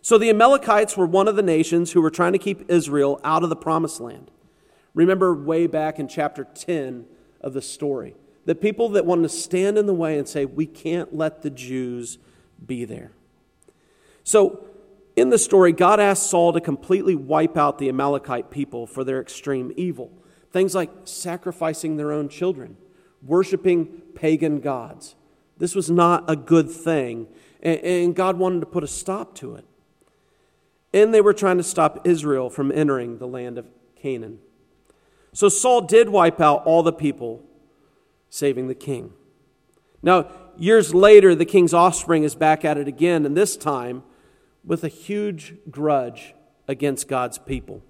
So 0.02 0.18
the 0.18 0.30
Amalekites 0.30 0.96
were 0.96 1.06
one 1.06 1.28
of 1.28 1.36
the 1.36 1.42
nations 1.42 1.92
who 1.92 2.02
were 2.02 2.10
trying 2.10 2.32
to 2.32 2.38
keep 2.38 2.68
Israel 2.68 3.20
out 3.22 3.44
of 3.44 3.48
the 3.48 3.56
promised 3.56 4.00
land. 4.00 4.32
Remember 4.94 5.32
way 5.32 5.68
back 5.68 6.00
in 6.00 6.08
chapter 6.08 6.44
10 6.44 7.06
of 7.40 7.54
the 7.54 7.62
story, 7.62 8.16
the 8.44 8.56
people 8.56 8.88
that 8.90 9.06
wanted 9.06 9.22
to 9.22 9.28
stand 9.28 9.78
in 9.78 9.86
the 9.86 9.94
way 9.94 10.18
and 10.18 10.28
say, 10.28 10.44
We 10.44 10.66
can't 10.66 11.14
let 11.14 11.42
the 11.42 11.50
Jews 11.50 12.18
be 12.66 12.84
there. 12.84 13.12
So 14.24 14.66
in 15.14 15.30
the 15.30 15.38
story, 15.38 15.72
God 15.72 16.00
asked 16.00 16.28
Saul 16.28 16.52
to 16.52 16.60
completely 16.60 17.14
wipe 17.14 17.56
out 17.56 17.78
the 17.78 17.88
Amalekite 17.88 18.50
people 18.50 18.88
for 18.88 19.04
their 19.04 19.20
extreme 19.20 19.72
evil. 19.76 20.10
Things 20.50 20.74
like 20.74 20.90
sacrificing 21.04 21.96
their 21.96 22.12
own 22.12 22.28
children, 22.28 22.76
worshiping 23.22 23.86
pagan 24.16 24.60
gods. 24.60 25.14
This 25.58 25.76
was 25.76 25.88
not 25.88 26.28
a 26.28 26.34
good 26.34 26.68
thing, 26.70 27.28
and 27.62 28.16
God 28.16 28.36
wanted 28.36 28.60
to 28.60 28.66
put 28.66 28.82
a 28.82 28.88
stop 28.88 29.34
to 29.36 29.54
it. 29.54 29.64
And 30.92 31.12
they 31.12 31.20
were 31.20 31.32
trying 31.32 31.56
to 31.56 31.62
stop 31.62 32.06
Israel 32.06 32.50
from 32.50 32.70
entering 32.70 33.18
the 33.18 33.26
land 33.26 33.58
of 33.58 33.66
Canaan. 33.96 34.38
So 35.32 35.48
Saul 35.48 35.82
did 35.82 36.10
wipe 36.10 36.40
out 36.40 36.64
all 36.66 36.82
the 36.82 36.92
people, 36.92 37.42
saving 38.28 38.68
the 38.68 38.74
king. 38.74 39.12
Now, 40.02 40.28
years 40.58 40.94
later, 40.94 41.34
the 41.34 41.46
king's 41.46 41.72
offspring 41.72 42.24
is 42.24 42.34
back 42.34 42.64
at 42.64 42.76
it 42.76 42.88
again, 42.88 43.24
and 43.24 43.36
this 43.36 43.56
time 43.56 44.02
with 44.64 44.84
a 44.84 44.88
huge 44.88 45.54
grudge 45.70 46.34
against 46.68 47.08
God's 47.08 47.38
people. 47.38 47.82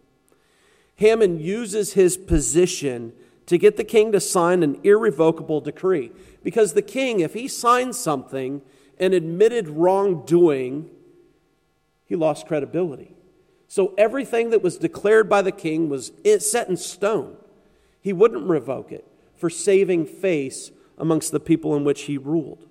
Haman 0.97 1.41
uses 1.41 1.95
his 1.95 2.17
position 2.17 3.13
to 3.47 3.59
get 3.59 3.77
the 3.77 3.85
king 3.85 4.13
to 4.13 4.21
sign 4.21 4.63
an 4.63 4.79
irrevocable 4.83 5.61
decree. 5.61 6.13
Because 6.43 6.73
the 6.73 6.83
king, 6.83 7.21
if 7.21 7.35
he 7.35 7.49
signed 7.49 7.97
something 7.97 8.63
and 8.99 9.15
admitted 9.15 9.69
wrongdoing, 9.69 10.91
he 12.13 12.17
lost 12.17 12.47
credibility. 12.47 13.15
So 13.69 13.95
everything 13.97 14.51
that 14.51 14.63
was 14.63 14.77
declared 14.77 15.31
by 15.31 15.41
the 15.41 15.51
king 15.51 15.89
was 15.89 16.13
set 16.41 16.69
in 16.69 16.77
stone. 16.77 17.39
He 18.03 18.13
wouldn't 18.13 18.47
revoke 18.47 18.93
it 18.93 19.07
for 19.35 19.49
saving 19.49 20.05
face 20.05 20.73
amongst 20.99 21.33
the 21.33 21.41
people 21.41 21.75
in 21.75 21.85
which 21.85 22.03
he 22.03 22.19
ruled. 22.19 22.67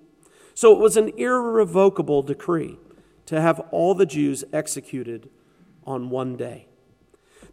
So 0.54 0.72
it 0.72 0.78
was 0.78 0.96
an 0.96 1.08
irrevocable 1.18 2.22
decree 2.22 2.78
to 3.26 3.40
have 3.40 3.58
all 3.72 3.96
the 3.96 4.06
Jews 4.06 4.44
executed 4.52 5.28
on 5.84 6.08
one 6.08 6.36
day. 6.36 6.68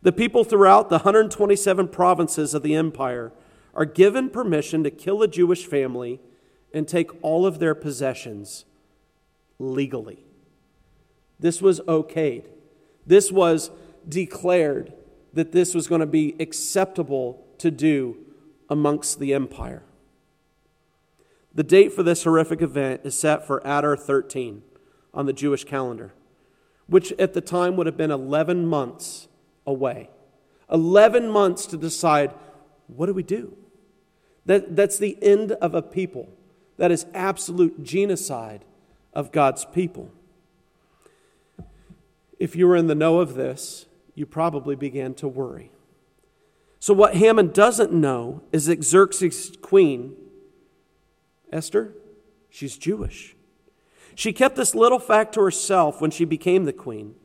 The 0.04 0.12
people 0.12 0.44
throughout 0.44 0.90
the 0.90 0.98
127 0.98 1.88
provinces 1.88 2.54
of 2.54 2.62
the 2.62 2.76
empire 2.76 3.32
are 3.74 3.86
given 3.86 4.30
permission 4.30 4.84
to 4.84 4.92
kill 4.92 5.24
a 5.24 5.28
Jewish 5.28 5.66
family 5.66 6.22
and 6.72 6.88
take 6.88 7.10
all 7.24 7.48
of 7.48 7.58
their 7.58 7.74
possessions 7.74 8.66
legally. 9.58 10.28
This 11.40 11.62
was 11.62 11.80
okayed. 11.82 12.46
This 13.06 13.32
was 13.32 13.72
declared 14.08 14.94
that 15.34 15.52
this 15.52 15.74
was 15.74 15.88
going 15.88 16.02
to 16.02 16.08
be 16.08 16.36
acceptable 16.40 17.46
to 17.60 17.72
do 17.72 18.18
amongst 18.70 19.20
the 19.20 19.34
empire. 19.34 19.84
The 21.54 21.64
date 21.64 21.94
for 21.94 22.04
this 22.04 22.24
horrific 22.24 22.62
event 22.62 23.02
is 23.04 23.18
set 23.18 23.46
for 23.46 23.60
Adar 23.60 23.98
13 23.98 24.62
on 25.14 25.26
the 25.26 25.34
Jewish 25.34 25.64
calendar, 25.64 26.14
which 26.88 27.12
at 27.14 27.34
the 27.34 27.42
time 27.42 27.76
would 27.76 27.88
have 27.88 27.98
been 27.98 28.12
11 28.12 28.68
months 28.68 29.28
away. 29.66 30.10
11 30.72 31.30
months 31.30 31.66
to 31.68 31.78
decide 31.78 32.34
what 32.88 33.06
do 33.06 33.14
we 33.14 33.24
do? 33.24 33.56
That, 34.46 34.76
that's 34.76 34.98
the 34.98 35.18
end 35.22 35.52
of 35.54 35.76
a 35.76 35.82
people. 35.82 36.30
That 36.78 36.92
is 36.92 37.06
absolute 37.14 37.84
genocide 37.84 38.66
of 39.14 39.32
God's 39.32 39.66
people. 39.66 40.12
If 42.40 42.56
you 42.56 42.68
were 42.68 42.76
in 42.76 42.88
the 42.88 42.96
know 42.96 43.20
of 43.20 43.36
this, 43.36 43.86
you 44.16 44.26
probably 44.26 44.76
began 44.76 45.14
to 45.16 45.28
worry. 45.28 45.72
So, 46.80 46.94
what 46.94 47.16
Haman 47.16 47.52
doesn't 47.52 47.92
know 47.92 48.42
is 48.52 48.68
that 48.68 48.84
Xerxes' 48.84 49.52
queen, 49.62 50.16
Esther, 51.52 51.94
she's 52.50 52.78
Jewish. 52.78 53.36
She 54.16 54.34
kept 54.34 54.56
this 54.56 54.74
little 54.74 55.00
fact 55.00 55.34
to 55.34 55.42
herself 55.42 56.02
when 56.02 56.12
she 56.12 56.26
became 56.26 56.66
the 56.66 56.74
queen 56.74 57.16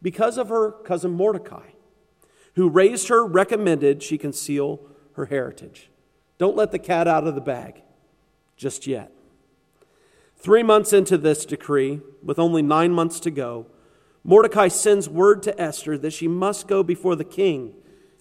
because 0.00 0.38
of 0.38 0.50
her 0.50 0.70
cousin 0.70 1.10
Mordecai 1.10 1.70
who 2.58 2.68
raised 2.68 3.06
her, 3.06 3.24
recommended 3.24 4.02
she 4.02 4.18
conceal 4.18 4.80
her 5.12 5.26
heritage. 5.26 5.90
Don't 6.38 6.56
let 6.56 6.72
the 6.72 6.78
cat 6.80 7.06
out 7.06 7.24
of 7.24 7.36
the 7.36 7.40
bag 7.40 7.82
just 8.56 8.84
yet. 8.84 9.12
Three 10.36 10.64
months 10.64 10.92
into 10.92 11.16
this 11.16 11.46
decree, 11.46 12.00
with 12.20 12.36
only 12.36 12.62
nine 12.62 12.90
months 12.90 13.20
to 13.20 13.30
go, 13.30 13.66
Mordecai 14.24 14.68
sends 14.68 15.08
word 15.08 15.42
to 15.44 15.60
Esther 15.60 15.96
that 15.98 16.12
she 16.12 16.28
must 16.28 16.68
go 16.68 16.82
before 16.82 17.16
the 17.16 17.24
king 17.24 17.74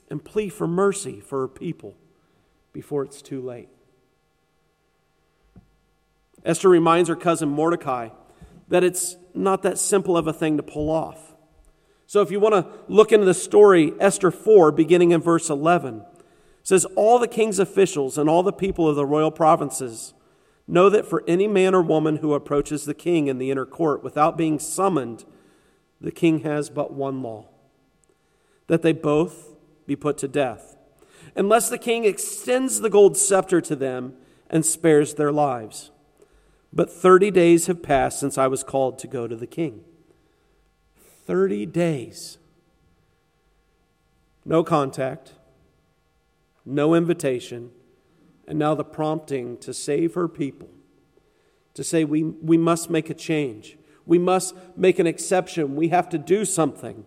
and 0.10 0.24
plead 0.24 0.50
for 0.50 0.68
mercy 0.68 1.20
for 1.20 1.42
her 1.42 1.48
people 1.48 1.96
before 2.74 3.04
it's 3.04 3.22
too 3.22 3.42
late. 3.42 3.70
Esther 6.46 6.70
reminds 6.70 7.10
her 7.10 7.16
cousin 7.16 7.50
Mordecai 7.50 8.10
that 8.70 8.84
it's 8.84 9.18
not 9.34 9.64
that 9.64 9.78
simple 9.78 10.16
of 10.18 10.28
a 10.28 10.34
thing 10.34 10.58
to 10.58 10.64
pull 10.64 10.90
off. 10.90 11.36
So 12.06 12.22
if 12.22 12.32
you 12.32 12.40
want 12.40 12.54
to 12.56 12.68
look 12.88 13.12
into 13.12 13.26
the 13.26 13.34
story, 13.34 13.94
Esther 14.00 14.32
4, 14.32 14.72
beginning 14.72 15.12
in 15.12 15.22
verse 15.22 15.50
11, 15.50 16.06
says, 16.64 16.86
All 16.96 17.20
the 17.20 17.28
king's 17.28 17.60
officials 17.60 18.18
and 18.18 18.30
all 18.30 18.44
the 18.44 18.54
people 18.54 18.88
of 18.88 18.96
the 18.96 19.06
royal 19.06 19.32
provinces 19.32 20.14
know 20.68 20.90
that 20.90 21.06
for 21.06 21.24
any 21.28 21.48
man 21.48 21.76
or 21.76 21.82
woman 21.82 22.18
who 22.18 22.34
approaches 22.34 22.86
the 22.86 22.94
king 22.94 23.28
in 23.28 23.38
the 23.38 23.52
inner 23.52 23.66
court 23.66 24.04
without 24.04 24.38
being 24.38 24.60
summoned, 24.60 25.26
the 26.00 26.12
king 26.12 26.40
has 26.40 26.70
but 26.70 26.94
one 26.94 27.22
law 27.22 27.46
that 28.68 28.82
they 28.82 28.92
both 28.92 29.56
be 29.86 29.96
put 29.96 30.18
to 30.18 30.28
death, 30.28 30.76
unless 31.36 31.70
the 31.70 31.78
king 31.78 32.06
extends 32.06 32.82
the 32.82 32.90
gold 32.90 33.18
scepter 33.18 33.62
to 33.62 33.76
them 33.76 34.14
and 34.50 34.66
spares 34.66 35.14
their 35.14 35.32
lives. 35.32 35.92
But 36.74 36.92
30 36.92 37.32
days 37.32 37.68
have 37.68 37.82
passed 37.82 38.20
since 38.20 38.38
I 38.38 38.48
was 38.48 38.64
called 38.64 39.00
to 39.00 39.08
go 39.08 39.28
to 39.28 39.36
the 39.36 39.48
king. 39.48 39.84
30 41.26 41.66
days. 41.66 42.38
No 44.46 44.64
contact, 44.64 45.34
no 46.66 46.94
invitation, 46.94 47.72
and 48.48 48.58
now 48.58 48.76
the 48.76 48.84
prompting 48.84 49.58
to 49.60 49.74
save 49.74 50.14
her 50.14 50.28
people, 50.28 50.70
to 51.74 51.84
say 51.84 52.06
we, 52.06 52.24
we 52.24 52.58
must 52.58 52.90
make 52.90 53.10
a 53.10 53.14
change. 53.14 53.77
We 54.08 54.18
must 54.18 54.56
make 54.76 54.98
an 54.98 55.06
exception. 55.06 55.76
We 55.76 55.90
have 55.90 56.10
to 56.10 56.18
do 56.18 56.46
something. 56.46 57.06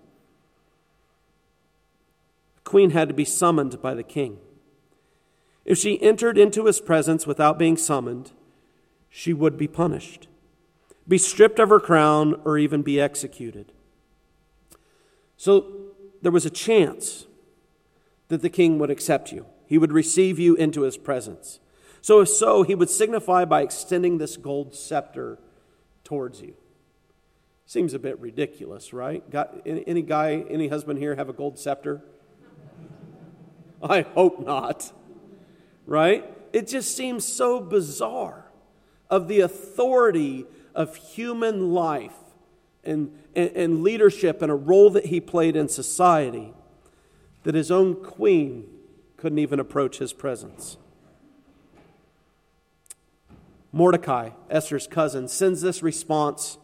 The 2.57 2.61
queen 2.63 2.91
had 2.91 3.09
to 3.09 3.15
be 3.15 3.25
summoned 3.25 3.83
by 3.83 3.95
the 3.95 4.05
king. 4.05 4.39
If 5.65 5.79
she 5.79 6.01
entered 6.03 6.39
into 6.39 6.67
his 6.67 6.81
presence 6.81 7.27
without 7.27 7.59
being 7.59 7.77
summoned, 7.77 8.33
she 9.09 9.33
would 9.33 9.57
be 9.57 9.67
punished, 9.67 10.29
be 11.09 11.19
stripped 11.19 11.59
of 11.59 11.71
her 11.71 11.81
crown, 11.81 12.41
or 12.45 12.59
even 12.59 12.83
be 12.83 13.01
executed. 13.01 13.73
So 15.37 15.67
there 16.23 16.31
was 16.31 16.47
a 16.47 16.51
chance 16.51 17.27
that 18.29 18.43
the 18.43 18.51
king 18.51 18.79
would 18.79 18.91
accept 18.91 19.33
you, 19.33 19.47
he 19.67 19.79
would 19.79 19.93
receive 19.93 20.39
you 20.39 20.55
into 20.55 20.83
his 20.83 20.97
presence. 20.97 21.61
So, 22.03 22.21
if 22.21 22.29
so, 22.29 22.63
he 22.63 22.75
would 22.75 22.89
signify 22.89 23.45
by 23.45 23.61
extending 23.61 24.17
this 24.17 24.39
gold 24.39 24.75
scepter 24.75 25.39
towards 26.03 26.41
you. 26.41 26.55
Seems 27.71 27.95
a 27.95 28.01
bit 28.01 28.19
ridiculous, 28.19 28.93
right? 28.93 29.23
Got, 29.31 29.63
any 29.65 30.03
guy, 30.03 30.45
any 30.51 30.67
husband 30.67 30.99
here 30.99 31.15
have 31.15 31.29
a 31.29 31.33
gold 31.33 31.57
scepter? 31.57 32.03
I 33.81 34.01
hope 34.01 34.45
not, 34.45 34.93
right? 35.87 36.29
It 36.53 36.67
just 36.67 36.97
seems 36.97 37.25
so 37.25 37.61
bizarre 37.61 38.51
of 39.09 39.29
the 39.29 39.39
authority 39.39 40.47
of 40.75 40.97
human 40.97 41.73
life 41.73 42.17
and, 42.83 43.17
and, 43.37 43.51
and 43.55 43.85
leadership 43.85 44.43
and 44.43 44.51
a 44.51 44.57
role 44.57 44.91
that 44.91 45.07
he 45.07 45.21
played 45.21 45.55
in 45.55 45.69
society 45.69 46.53
that 47.45 47.55
his 47.55 47.71
own 47.71 48.03
queen 48.03 48.67
couldn't 49.17 49.39
even 49.39 49.61
approach 49.61 49.99
his 49.99 50.13
presence. 50.13 50.77
Mordecai, 53.71 54.31
Esther's 54.51 54.89
cousin, 54.89 55.29
sends 55.29 55.61
this 55.61 55.85
response 55.85 56.59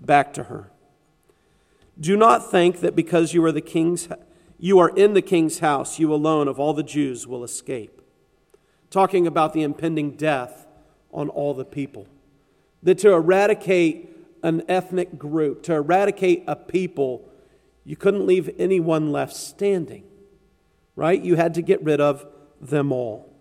back 0.00 0.32
to 0.34 0.44
her. 0.44 0.70
Do 1.98 2.16
not 2.16 2.50
think 2.50 2.80
that 2.80 2.96
because 2.96 3.34
you 3.34 3.44
are 3.44 3.52
the 3.52 3.60
king's 3.60 4.08
you 4.62 4.78
are 4.78 4.90
in 4.90 5.14
the 5.14 5.22
king's 5.22 5.60
house, 5.60 5.98
you 5.98 6.12
alone 6.12 6.46
of 6.46 6.60
all 6.60 6.74
the 6.74 6.82
Jews 6.82 7.26
will 7.26 7.44
escape. 7.44 8.02
Talking 8.90 9.26
about 9.26 9.54
the 9.54 9.62
impending 9.62 10.12
death 10.16 10.66
on 11.12 11.30
all 11.30 11.54
the 11.54 11.64
people. 11.64 12.06
That 12.82 12.98
to 12.98 13.12
eradicate 13.12 14.10
an 14.42 14.62
ethnic 14.68 15.18
group, 15.18 15.62
to 15.62 15.74
eradicate 15.74 16.44
a 16.46 16.56
people, 16.56 17.26
you 17.84 17.96
couldn't 17.96 18.26
leave 18.26 18.50
anyone 18.58 19.12
left 19.12 19.34
standing, 19.34 20.04
right? 20.94 21.22
You 21.22 21.36
had 21.36 21.54
to 21.54 21.62
get 21.62 21.82
rid 21.82 22.00
of 22.00 22.26
them 22.60 22.92
all. 22.92 23.34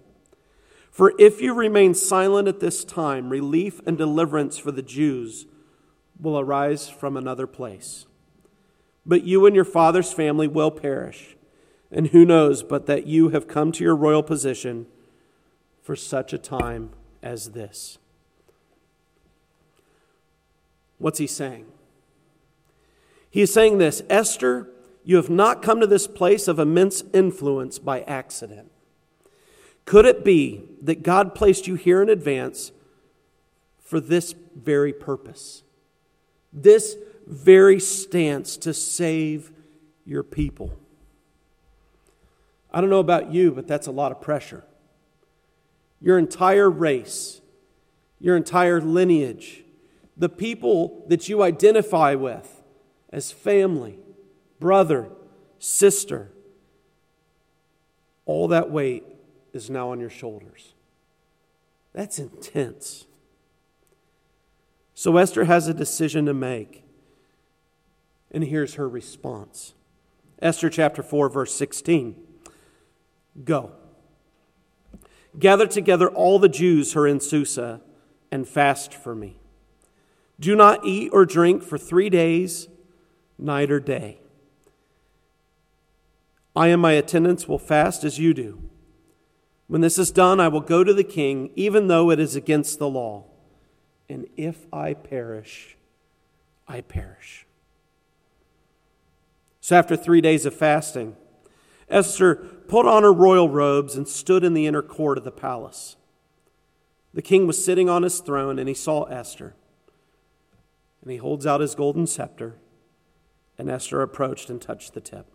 For 0.89 1.13
if 1.19 1.41
you 1.41 1.53
remain 1.53 1.93
silent 1.93 2.47
at 2.47 2.61
this 2.61 2.85
time, 2.85 3.29
relief 3.29 3.81
and 3.85 3.97
deliverance 3.97 4.57
for 4.57 4.71
the 4.71 4.81
Jews 4.81 5.45
will 6.19 6.39
arise 6.39 6.89
from 6.89 7.15
another 7.15 7.47
place 7.47 8.05
but 9.09 9.23
you 9.23 9.47
and 9.47 9.55
your 9.55 9.65
father's 9.65 10.13
family 10.13 10.47
will 10.47 10.69
perish. 10.69 11.35
And 11.91 12.07
who 12.07 12.23
knows 12.23 12.61
but 12.61 12.85
that 12.85 13.07
you 13.07 13.29
have 13.29 13.47
come 13.47 13.71
to 13.71 13.83
your 13.83 13.95
royal 13.95 14.21
position 14.21 14.85
for 15.81 15.95
such 15.95 16.31
a 16.31 16.37
time 16.37 16.91
as 17.23 17.51
this? 17.51 17.97
What's 20.99 21.17
he 21.17 21.25
saying? 21.25 21.65
He 23.31 23.41
is 23.41 23.51
saying 23.51 23.79
this 23.79 24.03
Esther, 24.09 24.69
you 25.03 25.15
have 25.15 25.29
not 25.29 25.63
come 25.63 25.79
to 25.79 25.87
this 25.87 26.05
place 26.05 26.47
of 26.47 26.59
immense 26.59 27.03
influence 27.11 27.79
by 27.79 28.01
accident. 28.01 28.69
Could 29.85 30.05
it 30.05 30.23
be 30.23 30.65
that 30.83 31.01
God 31.01 31.33
placed 31.33 31.65
you 31.65 31.73
here 31.73 32.03
in 32.03 32.09
advance 32.09 32.71
for 33.79 33.99
this 33.99 34.35
very 34.55 34.93
purpose? 34.93 35.63
This 36.51 36.95
very 37.27 37.79
stance 37.79 38.57
to 38.57 38.73
save 38.73 39.51
your 40.05 40.23
people. 40.23 40.77
I 42.71 42.81
don't 42.81 42.89
know 42.89 42.99
about 42.99 43.31
you, 43.31 43.51
but 43.51 43.67
that's 43.67 43.87
a 43.87 43.91
lot 43.91 44.11
of 44.11 44.21
pressure. 44.21 44.63
Your 46.01 46.17
entire 46.17 46.69
race, 46.69 47.41
your 48.19 48.35
entire 48.35 48.81
lineage, 48.81 49.63
the 50.17 50.29
people 50.29 51.05
that 51.07 51.29
you 51.29 51.41
identify 51.43 52.15
with 52.15 52.63
as 53.11 53.31
family, 53.31 53.99
brother, 54.59 55.09
sister, 55.59 56.31
all 58.25 58.47
that 58.49 58.69
weight 58.69 59.03
is 59.53 59.69
now 59.69 59.91
on 59.91 59.99
your 59.99 60.09
shoulders. 60.09 60.73
That's 61.93 62.19
intense. 62.19 63.05
So 64.99 65.15
Esther 65.15 65.45
has 65.45 65.69
a 65.69 65.73
decision 65.73 66.25
to 66.25 66.33
make. 66.33 66.83
And 68.31 68.43
here's 68.43 68.73
her 68.73 68.89
response 68.89 69.73
Esther 70.41 70.69
chapter 70.69 71.01
4, 71.01 71.29
verse 71.29 71.55
16. 71.55 72.17
Go. 73.45 73.71
Gather 75.39 75.67
together 75.67 76.09
all 76.09 76.37
the 76.37 76.49
Jews 76.49 76.91
who 76.91 76.99
are 76.99 77.07
in 77.07 77.21
Susa 77.21 77.79
and 78.29 78.45
fast 78.45 78.93
for 78.93 79.15
me. 79.15 79.37
Do 80.37 80.53
not 80.53 80.85
eat 80.85 81.11
or 81.13 81.25
drink 81.25 81.63
for 81.63 81.77
three 81.77 82.09
days, 82.09 82.67
night 83.37 83.71
or 83.71 83.79
day. 83.79 84.19
I 86.57 86.67
and 86.67 86.81
my 86.81 86.91
attendants 86.91 87.47
will 87.47 87.57
fast 87.57 88.03
as 88.03 88.19
you 88.19 88.33
do. 88.33 88.61
When 89.67 89.79
this 89.79 89.97
is 89.97 90.11
done, 90.11 90.41
I 90.41 90.49
will 90.49 90.59
go 90.59 90.83
to 90.83 90.93
the 90.93 91.05
king, 91.05 91.51
even 91.55 91.87
though 91.87 92.11
it 92.11 92.19
is 92.19 92.35
against 92.35 92.79
the 92.79 92.89
law. 92.89 93.23
And 94.09 94.27
if 94.35 94.65
I 94.73 94.95
perish, 94.95 95.77
I 96.67 96.81
perish. 96.81 97.45
So, 99.61 99.75
after 99.75 99.95
three 99.95 100.19
days 100.19 100.45
of 100.45 100.53
fasting, 100.55 101.15
Esther 101.89 102.35
put 102.35 102.85
on 102.85 103.03
her 103.03 103.13
royal 103.13 103.49
robes 103.49 103.95
and 103.95 104.07
stood 104.07 104.43
in 104.43 104.53
the 104.53 104.65
inner 104.65 104.81
court 104.81 105.17
of 105.17 105.23
the 105.23 105.31
palace. 105.31 105.95
The 107.13 107.21
king 107.21 107.47
was 107.47 107.63
sitting 107.63 107.89
on 107.89 108.03
his 108.03 108.19
throne, 108.19 108.59
and 108.59 108.67
he 108.67 108.75
saw 108.75 109.03
Esther. 109.03 109.55
And 111.01 111.11
he 111.11 111.17
holds 111.17 111.45
out 111.45 111.61
his 111.61 111.75
golden 111.75 112.07
scepter, 112.07 112.55
and 113.57 113.69
Esther 113.69 114.01
approached 114.01 114.49
and 114.49 114.61
touched 114.61 114.93
the 114.93 115.01
tip. 115.01 115.25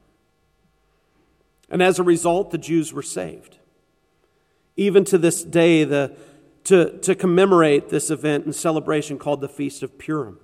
And 1.71 1.83
as 1.83 1.99
a 1.99 2.05
result, 2.05 2.51
the 2.51 2.59
Jews 2.59 2.93
were 2.93 3.03
saved. 3.03 3.59
Even 4.77 5.05
to 5.05 5.19
this 5.19 5.43
day, 5.43 5.85
the, 5.85 6.15
to, 6.65 6.99
to 6.99 7.15
commemorate 7.15 7.89
this 7.89 8.11
event 8.11 8.45
and 8.45 8.55
celebration 8.55 9.19
called 9.19 9.41
the 9.41 9.49
Feast 9.49 9.83
of 9.83 9.99
Purim. 9.99 10.39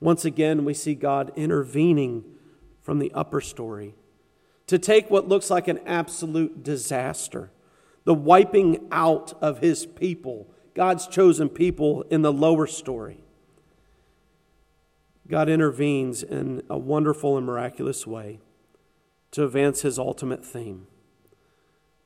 Once 0.00 0.24
again, 0.24 0.64
we 0.64 0.74
see 0.74 0.94
God 0.94 1.32
intervening 1.36 2.24
from 2.86 2.98
the 3.00 3.10
upper 3.14 3.40
story, 3.40 3.94
to 4.68 4.78
take 4.78 5.10
what 5.10 5.28
looks 5.28 5.50
like 5.50 5.66
an 5.66 5.80
absolute 5.86 6.62
disaster, 6.62 7.50
the 8.04 8.14
wiping 8.14 8.86
out 8.92 9.32
of 9.42 9.58
his 9.58 9.84
people, 9.84 10.46
God's 10.72 11.08
chosen 11.08 11.48
people 11.48 12.02
in 12.10 12.22
the 12.22 12.32
lower 12.32 12.68
story. 12.68 13.24
God 15.28 15.48
intervenes 15.48 16.22
in 16.22 16.62
a 16.70 16.78
wonderful 16.78 17.36
and 17.36 17.44
miraculous 17.44 18.06
way 18.06 18.38
to 19.32 19.44
advance 19.44 19.82
his 19.82 19.98
ultimate 19.98 20.44
theme 20.44 20.86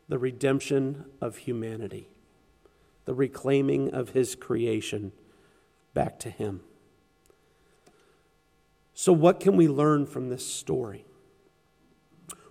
the 0.09 0.19
redemption 0.19 1.05
of 1.21 1.37
humanity, 1.37 2.10
the 3.05 3.15
reclaiming 3.15 3.93
of 3.93 4.11
his 4.11 4.35
creation 4.35 5.13
back 5.95 6.19
to 6.21 6.31
him. 6.31 6.61
So, 8.95 9.13
what 9.13 9.41
can 9.41 9.57
we 9.57 9.69
learn 9.69 10.07
from 10.07 10.29
this 10.29 10.47
story? 10.47 11.05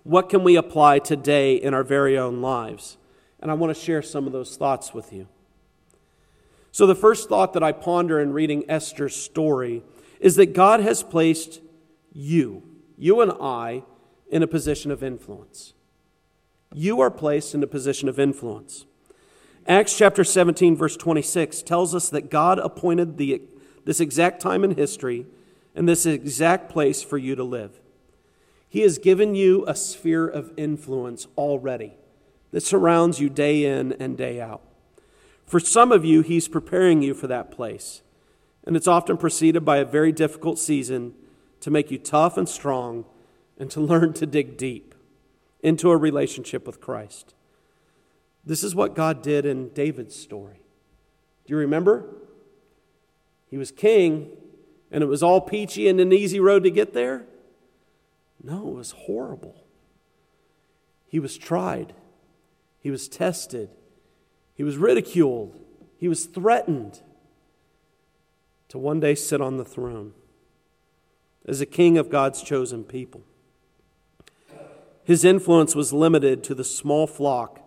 What 0.03 0.29
can 0.29 0.43
we 0.43 0.55
apply 0.55 0.99
today 0.99 1.55
in 1.55 1.73
our 1.73 1.83
very 1.83 2.17
own 2.17 2.41
lives? 2.41 2.97
And 3.39 3.51
I 3.51 3.53
want 3.53 3.75
to 3.75 3.79
share 3.79 4.01
some 4.01 4.25
of 4.25 4.33
those 4.33 4.57
thoughts 4.57 4.93
with 4.93 5.13
you. 5.13 5.27
So, 6.71 6.87
the 6.87 6.95
first 6.95 7.29
thought 7.29 7.53
that 7.53 7.63
I 7.63 7.71
ponder 7.71 8.19
in 8.19 8.33
reading 8.33 8.63
Esther's 8.67 9.15
story 9.15 9.83
is 10.19 10.35
that 10.35 10.53
God 10.53 10.79
has 10.79 11.03
placed 11.03 11.61
you, 12.11 12.63
you 12.97 13.21
and 13.21 13.31
I, 13.39 13.83
in 14.29 14.43
a 14.43 14.47
position 14.47 14.91
of 14.91 15.03
influence. 15.03 15.73
You 16.73 16.99
are 17.01 17.11
placed 17.11 17.55
in 17.55 17.63
a 17.63 17.67
position 17.67 18.09
of 18.09 18.19
influence. 18.19 18.85
Acts 19.69 19.95
chapter 19.95 20.23
17, 20.23 20.75
verse 20.75 20.97
26 20.97 21.61
tells 21.61 21.93
us 21.93 22.09
that 22.09 22.31
God 22.31 22.57
appointed 22.57 23.17
the, 23.17 23.43
this 23.85 23.99
exact 23.99 24.41
time 24.41 24.63
in 24.63 24.71
history 24.75 25.27
and 25.75 25.87
this 25.87 26.07
exact 26.07 26.71
place 26.71 27.03
for 27.03 27.19
you 27.19 27.35
to 27.35 27.43
live. 27.43 27.79
He 28.67 28.79
has 28.81 28.97
given 28.97 29.35
you 29.35 29.63
a 29.67 29.75
sphere 29.75 30.27
of 30.27 30.51
influence 30.57 31.27
already 31.37 31.93
that 32.49 32.61
surrounds 32.61 33.19
you 33.19 33.29
day 33.29 33.63
in 33.63 33.93
and 33.93 34.17
day 34.17 34.41
out. 34.41 34.63
For 35.45 35.59
some 35.59 35.91
of 35.91 36.03
you, 36.03 36.23
He's 36.23 36.47
preparing 36.47 37.03
you 37.03 37.13
for 37.13 37.27
that 37.27 37.51
place. 37.51 38.01
And 38.63 38.75
it's 38.75 38.87
often 38.87 39.17
preceded 39.17 39.65
by 39.65 39.77
a 39.77 39.85
very 39.85 40.11
difficult 40.11 40.57
season 40.57 41.13
to 41.59 41.69
make 41.69 41.91
you 41.91 41.99
tough 41.99 42.37
and 42.37 42.49
strong 42.49 43.05
and 43.59 43.69
to 43.69 43.79
learn 43.81 44.13
to 44.13 44.25
dig 44.25 44.57
deep 44.57 44.95
into 45.61 45.91
a 45.91 45.97
relationship 45.97 46.65
with 46.65 46.81
Christ. 46.81 47.35
This 48.45 48.63
is 48.63 48.73
what 48.73 48.95
God 48.95 49.21
did 49.21 49.45
in 49.45 49.69
David's 49.69 50.15
story. 50.15 50.61
Do 51.45 51.53
you 51.53 51.57
remember? 51.57 52.05
He 53.49 53.57
was 53.57 53.71
king, 53.71 54.29
and 54.91 55.03
it 55.03 55.07
was 55.07 55.23
all 55.23 55.41
peachy 55.41 55.87
and 55.87 55.99
an 55.99 56.13
easy 56.13 56.39
road 56.39 56.63
to 56.63 56.71
get 56.71 56.93
there? 56.93 57.25
No, 58.43 58.69
it 58.69 58.75
was 58.75 58.91
horrible. 58.91 59.63
He 61.07 61.19
was 61.19 61.37
tried, 61.37 61.93
he 62.79 62.91
was 62.91 63.07
tested, 63.07 63.69
he 64.53 64.63
was 64.63 64.77
ridiculed, 64.77 65.59
he 65.97 66.07
was 66.07 66.25
threatened 66.25 67.01
to 68.69 68.77
one 68.77 68.99
day 68.99 69.15
sit 69.15 69.41
on 69.41 69.57
the 69.57 69.65
throne 69.65 70.13
as 71.47 71.59
a 71.59 71.65
king 71.65 71.97
of 71.97 72.09
God's 72.09 72.43
chosen 72.43 72.83
people. 72.83 73.23
His 75.03 75.25
influence 75.25 75.75
was 75.75 75.91
limited 75.91 76.43
to 76.43 76.53
the 76.53 76.63
small 76.63 77.07
flock 77.07 77.58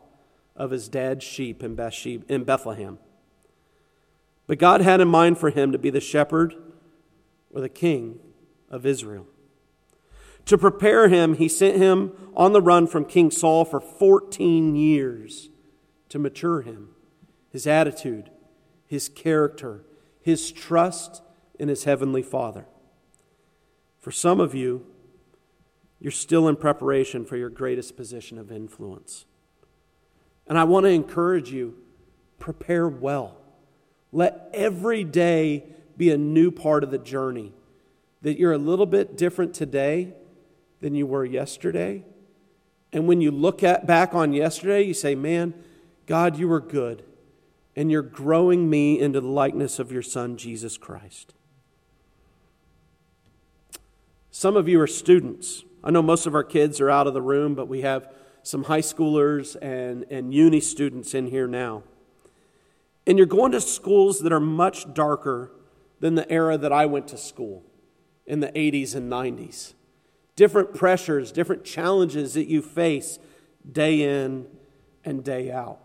of 0.55 0.71
his 0.71 0.89
dad's 0.89 1.25
sheep 1.25 1.63
in 1.63 1.75
Bethlehem. 1.75 2.99
But 4.47 4.59
God 4.59 4.81
had 4.81 5.01
in 5.01 5.09
mind 5.09 5.39
for 5.39 5.51
him 5.51 5.73
to 5.73 5.79
be 5.79 5.91
the 5.91 6.01
shepherd 6.01 6.55
or 7.51 7.61
the 7.61 7.69
king 7.69 8.19
of 8.71 8.85
Israel. 8.85 9.27
To 10.47 10.59
prepare 10.59 11.09
him, 11.09 11.35
he 11.35 11.49
sent 11.49 11.77
him 11.77 12.13
on 12.35 12.53
the 12.53 12.61
run 12.61 12.87
from 12.87 13.05
King 13.05 13.31
Saul 13.31 13.65
for 13.65 13.81
14 13.81 14.75
years 14.75 15.51
to 16.09 16.19
mature 16.19 16.63
him, 16.63 16.89
his 17.51 17.67
attitude, 17.67 18.31
his 18.87 19.09
character, 19.09 19.85
his 20.21 20.51
trust 20.51 21.23
in 21.59 21.69
his 21.69 21.85
heavenly 21.85 22.23
Father. 22.23 22.67
For 24.01 24.11
some 24.11 24.41
of 24.41 24.55
you, 24.55 24.85
you're 26.01 26.11
still 26.11 26.49
in 26.49 26.57
preparation 26.57 27.25
for 27.25 27.37
your 27.37 27.49
greatest 27.49 27.97
position 27.97 28.37
of 28.37 28.51
influence. 28.51 29.27
And 30.47 30.59
I 30.59 30.65
want 30.65 30.85
to 30.85 30.91
encourage 30.91 31.51
you 31.51 31.77
prepare 32.39 32.89
well. 32.89 33.37
Let 34.11 34.51
every 34.53 35.05
day 35.05 35.65
be 35.97 36.11
a 36.11 36.19
new 36.19 36.51
part 36.51 36.85
of 36.85 36.91
the 36.91 36.99
journey. 36.99 37.53
That 38.23 38.39
you're 38.39 38.53
a 38.53 38.59
little 38.59 38.87
bit 38.87 39.17
different 39.17 39.55
today 39.55 40.15
than 40.81 40.95
you 40.95 41.07
were 41.07 41.25
yesterday. 41.25 42.05
And 42.93 43.09
when 43.09 43.21
you 43.21 43.31
look 43.31 43.63
at, 43.63 43.87
back 43.87 44.15
on 44.15 44.33
yesterday, 44.33 44.83
you 44.83 44.95
say, 44.95 45.15
Man, 45.15 45.55
God, 46.07 46.37
you 46.37 46.49
were 46.49 46.61
good. 46.61 47.05
And 47.75 47.91
you're 47.91 48.03
growing 48.03 48.69
me 48.69 49.01
into 49.01 49.21
the 49.21 49.29
likeness 49.29 49.79
of 49.79 49.91
your 49.91 50.03
Son, 50.03 50.37
Jesus 50.37 50.77
Christ. 50.77 51.33
Some 54.31 54.57
of 54.57 54.69
you 54.69 54.81
are 54.81 54.87
students. 54.87 55.65
I 55.83 55.91
know 55.91 56.03
most 56.03 56.27
of 56.27 56.35
our 56.35 56.45
kids 56.45 56.81
are 56.81 56.91
out 56.91 57.07
of 57.07 57.15
the 57.15 57.23
room, 57.23 57.55
but 57.55 57.69
we 57.69 57.81
have 57.81 58.13
some 58.43 58.65
high 58.65 58.81
schoolers 58.81 59.57
and, 59.61 60.05
and 60.11 60.35
uni 60.35 60.61
students 60.61 61.15
in 61.15 61.27
here 61.27 61.47
now. 61.47 61.83
And 63.07 63.19
you're 63.19 63.27
going 63.27 63.53
to 63.53 63.61
schools 63.61 64.21
that 64.21 64.33
are 64.33 64.41
much 64.41 64.93
darker 64.95 65.53
than 66.01 66.15
the 66.15 66.31
era 66.31 66.57
that 66.59 66.73
I 66.73 66.87
went 66.87 67.09
to 67.09 67.17
school 67.17 67.65
in 68.27 68.41
the 68.41 68.49
80s 68.49 68.95
and 68.95 69.11
90s. 69.11 69.75
Different 70.37 70.75
pressures, 70.75 71.33
different 71.33 71.65
challenges 71.65 72.35
that 72.35 72.47
you 72.49 72.63
face 72.63 73.19
day 73.71 74.03
in 74.03 74.47
and 75.05 75.23
day 75.25 75.51
out. 75.51 75.79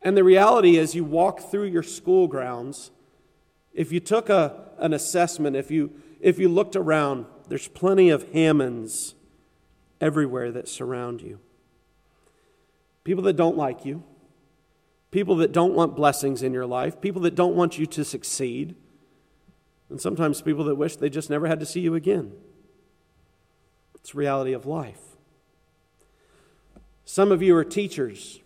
And 0.00 0.16
the 0.16 0.24
reality 0.24 0.76
is, 0.76 0.94
you 0.94 1.04
walk 1.04 1.40
through 1.50 1.66
your 1.66 1.82
school 1.82 2.26
grounds. 2.26 2.90
If 3.72 3.92
you 3.92 4.00
took 4.00 4.28
a, 4.28 4.70
an 4.78 4.92
assessment, 4.92 5.54
if 5.54 5.70
you, 5.70 5.92
if 6.20 6.38
you 6.38 6.48
looked 6.48 6.74
around, 6.74 7.26
there's 7.48 7.68
plenty 7.68 8.10
of 8.10 8.26
Hamans 8.32 9.14
everywhere 10.00 10.50
that 10.50 10.68
surround 10.68 11.22
you. 11.22 11.38
People 13.04 13.24
that 13.24 13.34
don't 13.34 13.56
like 13.56 13.84
you, 13.84 14.02
people 15.10 15.36
that 15.36 15.52
don't 15.52 15.74
want 15.74 15.96
blessings 15.96 16.42
in 16.42 16.52
your 16.52 16.66
life, 16.66 17.00
people 17.00 17.22
that 17.22 17.34
don't 17.34 17.56
want 17.56 17.78
you 17.78 17.86
to 17.86 18.04
succeed, 18.04 18.76
and 19.90 20.00
sometimes 20.00 20.40
people 20.40 20.64
that 20.64 20.76
wish 20.76 20.96
they 20.96 21.10
just 21.10 21.28
never 21.28 21.46
had 21.46 21.60
to 21.60 21.66
see 21.66 21.80
you 21.80 21.94
again. 21.94 22.32
It's 23.94 24.14
reality 24.14 24.52
of 24.52 24.66
life. 24.66 25.00
Some 27.04 27.30
of 27.30 27.42
you 27.42 27.54
are 27.56 27.64
teachers, 27.64 28.40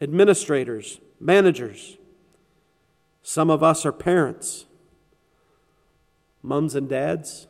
administrators, 0.00 1.00
managers. 1.20 1.98
Some 3.22 3.50
of 3.50 3.62
us 3.62 3.84
are 3.84 3.92
parents, 3.92 4.64
mums 6.42 6.74
and 6.74 6.88
dads. 6.88 7.46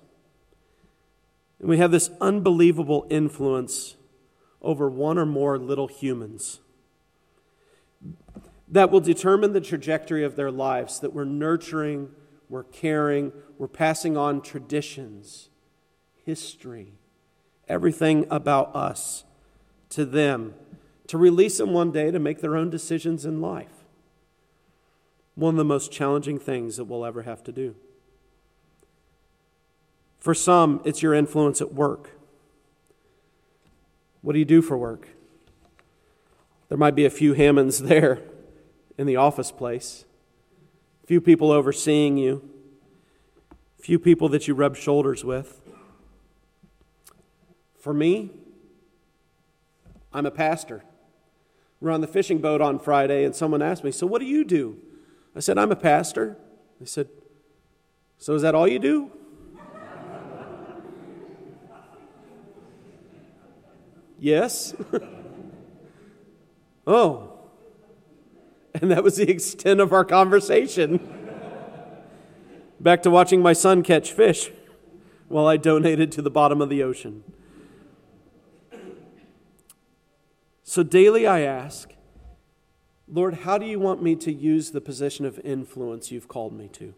And 1.61 1.69
we 1.69 1.79
have 1.79 1.91
this 1.91 2.11
unbelievable 2.21 3.07
influence 3.11 3.97
over 4.63 4.89
one 4.89 5.19
or 5.19 5.27
more 5.27 5.59
little 5.59 5.87
humans 5.87 6.61
that 8.71 8.91
will 8.91 9.01
determine 9.01 9.53
the 9.53 9.61
trajectory 9.61 10.25
of 10.25 10.37
their 10.37 10.51
lives, 10.51 11.01
that 11.01 11.13
we're 11.13 11.25
nurturing, 11.25 12.11
we're 12.49 12.63
caring, 12.63 13.33
we're 13.59 13.69
passing 13.69 14.17
on 14.17 14.41
traditions, 14.41 15.51
history, 16.25 16.93
everything 17.69 18.27
about 18.31 18.75
us 18.75 19.25
to 19.91 20.05
them, 20.05 20.55
to 21.09 21.19
release 21.19 21.59
them 21.59 21.73
one 21.73 21.91
day 21.91 22.13
to 22.13 22.21
make 22.21 22.41
their 22.41 22.57
own 22.57 22.71
decisions 22.71 23.27
in 23.27 23.41
life. 23.41 23.85
One 25.35 25.55
of 25.55 25.59
the 25.59 25.65
most 25.65 25.91
challenging 25.91 26.39
things 26.39 26.77
that 26.77 26.85
we'll 26.85 27.05
ever 27.05 27.23
have 27.23 27.43
to 27.45 27.53
do. 27.53 27.75
For 30.21 30.35
some, 30.35 30.81
it's 30.85 31.03
your 31.03 31.15
influence 31.15 31.61
at 31.61 31.75
work. 31.75 32.11
What 34.23 34.35
do 34.35 34.39
you 34.39 34.45
do 34.45 34.63
for 34.63 34.77
work? 34.77 35.09
There 36.69 36.79
might 36.79 36.95
be 36.95 37.05
a 37.05 37.11
few 37.11 37.35
Hamans 37.35 37.81
there 37.89 38.21
in 38.99 39.07
the 39.07 39.17
office 39.17 39.51
place, 39.51 40.05
few 41.07 41.21
people 41.21 41.51
overseeing 41.51 42.17
you, 42.17 42.49
few 43.79 43.99
people 43.99 44.29
that 44.29 44.47
you 44.47 44.55
rub 44.55 44.77
shoulders 44.77 45.25
with. 45.25 45.61
For 47.79 47.95
me, 47.95 48.31
I'm 50.13 50.27
a 50.27 50.31
pastor. 50.31 50.85
We're 51.81 51.91
on 51.91 52.03
the 52.03 52.07
fishing 52.07 52.39
boat 52.39 52.61
on 52.61 52.79
Friday, 52.79 53.25
and 53.25 53.35
someone 53.35 53.63
asked 53.63 53.85
me, 53.85 53.91
So, 53.91 54.07
what 54.07 54.21
do 54.21 54.27
you 54.27 54.45
do? 54.45 54.77
I 55.35 55.41
said, 55.41 55.57
I'm 55.57 55.73
a 55.73 55.77
pastor. 55.77 56.37
They 56.79 56.87
said, 56.87 57.09
So, 58.19 58.35
is 58.35 58.43
that 58.43 58.55
all 58.55 58.69
you 58.69 58.79
do? 58.79 59.11
Yes. 64.21 64.75
oh. 66.87 67.39
And 68.75 68.91
that 68.91 69.03
was 69.03 69.17
the 69.17 69.29
extent 69.29 69.81
of 69.81 69.93
our 69.93 70.05
conversation. 70.05 71.01
Back 72.79 73.03
to 73.03 73.11
watching 73.11 73.43
my 73.43 73.55
son 73.55 73.83
catch 73.83 74.13
fish 74.13 74.53
while 75.29 75.47
I 75.47 75.57
donated 75.57 76.13
to 76.13 76.23
the 76.23 76.31
bottom 76.31 76.61
of 76.61 76.69
the 76.69 76.83
ocean. 76.83 77.25
So 80.63 80.83
daily 80.83 81.27
I 81.27 81.41
ask, 81.41 81.95
Lord, 83.09 83.35
how 83.35 83.59
do 83.59 83.67
you 83.67 83.81
want 83.81 84.03
me 84.03 84.15
to 84.17 84.33
use 84.33 84.71
the 84.71 84.81
position 84.81 85.25
of 85.25 85.39
influence 85.41 86.13
you've 86.13 86.29
called 86.29 86.53
me 86.53 86.69
to? 86.75 86.95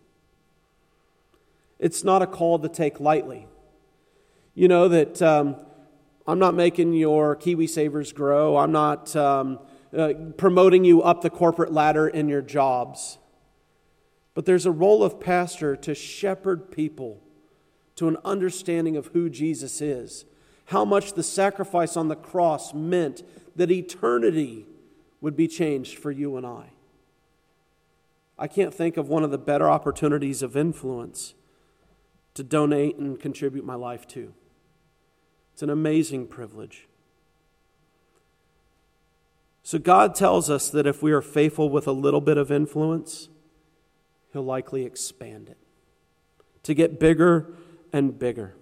It's 1.79 2.05
not 2.05 2.21
a 2.21 2.27
call 2.27 2.59
to 2.59 2.69
take 2.69 3.01
lightly. 3.01 3.47
You 4.55 4.69
know 4.69 4.89
that 4.89 5.23
um, 5.23 5.57
I'm 6.27 6.39
not 6.39 6.55
making 6.55 6.93
your 6.93 7.37
KiwiSavers 7.37 8.15
grow. 8.15 8.57
I'm 8.57 8.73
not 8.73 9.15
um, 9.17 9.59
uh, 9.97 10.13
promoting 10.37 10.85
you 10.85 11.03
up 11.03 11.21
the 11.21 11.31
corporate 11.31 11.73
ladder 11.73 12.07
in 12.07 12.29
your 12.29 12.43
jobs. 12.43 13.19
But 14.35 14.47
there's 14.47 14.67
a 14.67 14.71
role 14.71 15.03
of 15.03 15.21
pastor 15.21 15.77
to 15.77 15.95
shepherd 15.95 16.71
people 16.71 17.21
to 17.97 18.09
an 18.09 18.17
understanding 18.25 18.97
of 18.97 19.09
who 19.09 19.29
Jesus 19.29 19.81
is, 19.81 20.25
how 20.67 20.85
much 20.85 21.13
the 21.13 21.23
sacrifice 21.23 21.97
on 21.97 22.09
the 22.09 22.17
cross 22.17 22.73
meant 22.73 23.23
that 23.57 23.71
eternity 23.71 24.67
would 25.21 25.37
be 25.37 25.47
changed 25.47 25.99
for 25.99 26.11
you 26.11 26.37
and 26.37 26.47
I. 26.47 26.71
I 28.39 28.49
can't 28.49 28.73
think 28.73 28.97
of 28.97 29.09
one 29.09 29.23
of 29.23 29.31
the 29.31 29.39
better 29.39 29.69
opportunities 29.69 30.43
of 30.43 30.57
influence 30.57 31.35
to 32.35 32.43
donate 32.43 32.97
and 32.97 33.21
contribute 33.21 33.65
my 33.65 33.75
life 33.75 34.09
to. 34.09 34.33
It's 35.63 35.69
an 35.69 35.71
amazing 35.71 36.27
privilege. 36.27 36.89
So, 39.63 39.79
God 39.79 40.17
tells 40.17 40.51
us 40.51 40.69
that 40.71 40.89
if 40.89 41.05
we 41.05 41.13
are 41.13 41.23
faithful 41.23 41.69
with 41.69 41.87
a 41.87 41.93
little 41.93 42.21
bit 42.21 42.37
of 42.37 42.51
influence, 42.51 43.29
He'll 44.33 44.43
likely 44.43 44.85
expand 44.85 45.49
it 45.49 45.59
to 46.65 46.75
get 46.75 46.99
bigger 46.99 47.47
and 47.93 48.19
bigger. 48.19 48.57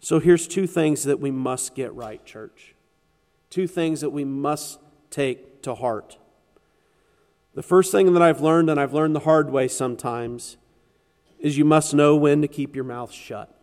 So, 0.00 0.18
here's 0.18 0.48
two 0.48 0.66
things 0.66 1.04
that 1.04 1.20
we 1.20 1.30
must 1.30 1.74
get 1.74 1.92
right, 1.92 2.24
church. 2.24 2.74
Two 3.50 3.66
things 3.66 4.00
that 4.00 4.12
we 4.12 4.24
must 4.24 4.78
take 5.10 5.60
to 5.60 5.74
heart. 5.74 6.16
The 7.54 7.62
first 7.62 7.92
thing 7.92 8.14
that 8.14 8.22
I've 8.22 8.40
learned, 8.40 8.70
and 8.70 8.80
I've 8.80 8.94
learned 8.94 9.14
the 9.14 9.20
hard 9.20 9.50
way 9.50 9.68
sometimes, 9.68 10.56
is 11.38 11.58
you 11.58 11.66
must 11.66 11.92
know 11.92 12.16
when 12.16 12.40
to 12.40 12.48
keep 12.48 12.74
your 12.74 12.84
mouth 12.84 13.12
shut. 13.12 13.53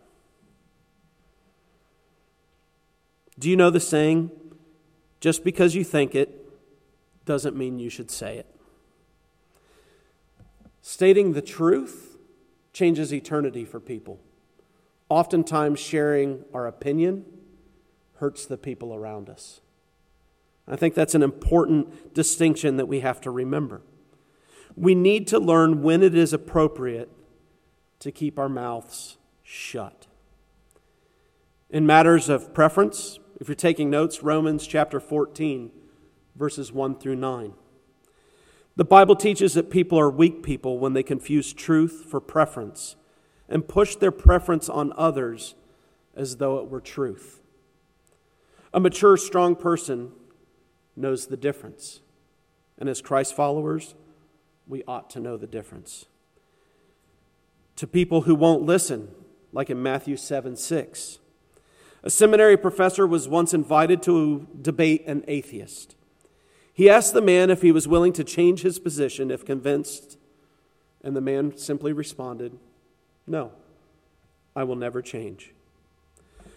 Do 3.42 3.50
you 3.50 3.56
know 3.56 3.70
the 3.70 3.80
saying, 3.80 4.30
just 5.18 5.42
because 5.42 5.74
you 5.74 5.82
think 5.82 6.14
it 6.14 6.48
doesn't 7.24 7.56
mean 7.56 7.80
you 7.80 7.90
should 7.90 8.08
say 8.08 8.38
it? 8.38 8.46
Stating 10.80 11.32
the 11.32 11.42
truth 11.42 12.18
changes 12.72 13.12
eternity 13.12 13.64
for 13.64 13.80
people. 13.80 14.20
Oftentimes, 15.08 15.80
sharing 15.80 16.44
our 16.54 16.68
opinion 16.68 17.24
hurts 18.18 18.46
the 18.46 18.56
people 18.56 18.94
around 18.94 19.28
us. 19.28 19.60
I 20.68 20.76
think 20.76 20.94
that's 20.94 21.16
an 21.16 21.24
important 21.24 22.14
distinction 22.14 22.76
that 22.76 22.86
we 22.86 23.00
have 23.00 23.20
to 23.22 23.32
remember. 23.32 23.82
We 24.76 24.94
need 24.94 25.26
to 25.26 25.40
learn 25.40 25.82
when 25.82 26.04
it 26.04 26.14
is 26.14 26.32
appropriate 26.32 27.10
to 27.98 28.12
keep 28.12 28.38
our 28.38 28.48
mouths 28.48 29.16
shut. 29.42 30.06
In 31.70 31.84
matters 31.84 32.28
of 32.28 32.54
preference, 32.54 33.18
if 33.40 33.48
you're 33.48 33.54
taking 33.54 33.90
notes, 33.90 34.22
Romans 34.22 34.66
chapter 34.66 35.00
14, 35.00 35.70
verses 36.36 36.72
1 36.72 36.98
through 36.98 37.16
9. 37.16 37.54
The 38.76 38.84
Bible 38.84 39.16
teaches 39.16 39.54
that 39.54 39.70
people 39.70 39.98
are 39.98 40.10
weak 40.10 40.42
people 40.42 40.78
when 40.78 40.94
they 40.94 41.02
confuse 41.02 41.52
truth 41.52 42.06
for 42.08 42.20
preference 42.20 42.96
and 43.48 43.68
push 43.68 43.96
their 43.96 44.10
preference 44.10 44.68
on 44.68 44.92
others 44.96 45.54
as 46.14 46.36
though 46.36 46.58
it 46.58 46.68
were 46.68 46.80
truth. 46.80 47.42
A 48.72 48.80
mature, 48.80 49.16
strong 49.16 49.54
person 49.56 50.12
knows 50.96 51.26
the 51.26 51.36
difference. 51.36 52.00
And 52.78 52.88
as 52.88 53.02
Christ 53.02 53.36
followers, 53.36 53.94
we 54.66 54.82
ought 54.88 55.10
to 55.10 55.20
know 55.20 55.36
the 55.36 55.46
difference. 55.46 56.06
To 57.76 57.86
people 57.86 58.22
who 58.22 58.34
won't 58.34 58.62
listen, 58.62 59.08
like 59.52 59.68
in 59.68 59.82
Matthew 59.82 60.16
7 60.16 60.56
6, 60.56 61.18
a 62.02 62.10
seminary 62.10 62.56
professor 62.56 63.06
was 63.06 63.28
once 63.28 63.54
invited 63.54 64.02
to 64.02 64.48
debate 64.60 65.04
an 65.06 65.24
atheist. 65.28 65.94
He 66.74 66.88
asked 66.88 67.14
the 67.14 67.20
man 67.20 67.50
if 67.50 67.62
he 67.62 67.70
was 67.70 67.86
willing 67.86 68.12
to 68.14 68.24
change 68.24 68.62
his 68.62 68.78
position 68.78 69.30
if 69.30 69.44
convinced, 69.44 70.18
and 71.04 71.14
the 71.14 71.20
man 71.20 71.56
simply 71.56 71.92
responded, 71.92 72.58
No, 73.26 73.52
I 74.56 74.64
will 74.64 74.76
never 74.76 75.02
change. 75.02 75.54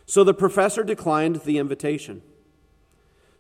So 0.06 0.24
the 0.24 0.34
professor 0.34 0.84
declined 0.84 1.38
the 1.38 1.58
invitation. 1.58 2.22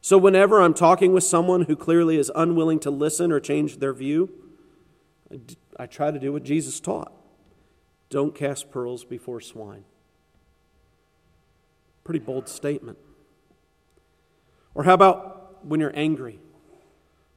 So, 0.01 0.19
whenever 0.19 0.61
I'm 0.61 0.75
talking 0.75 1.13
with 1.13 1.23
someone 1.23 1.63
who 1.63 1.75
clearly 1.75 2.17
is 2.17 2.31
unwilling 2.35 2.79
to 2.81 2.91
listen 2.91 3.31
or 3.31 3.39
change 3.39 3.77
their 3.77 3.93
view, 3.93 4.29
I 5.77 5.87
try 5.87 6.11
to 6.11 6.19
do 6.19 6.31
what 6.31 6.43
Jesus 6.43 6.79
taught 6.79 7.11
don't 8.09 8.35
cast 8.35 8.71
pearls 8.71 9.03
before 9.03 9.41
swine. 9.41 9.83
Pretty 12.05 12.19
bold 12.19 12.47
statement. 12.47 12.97
Or 14.75 14.83
how 14.83 14.93
about 14.93 15.65
when 15.65 15.79
you're 15.81 15.91
angry? 15.95 16.39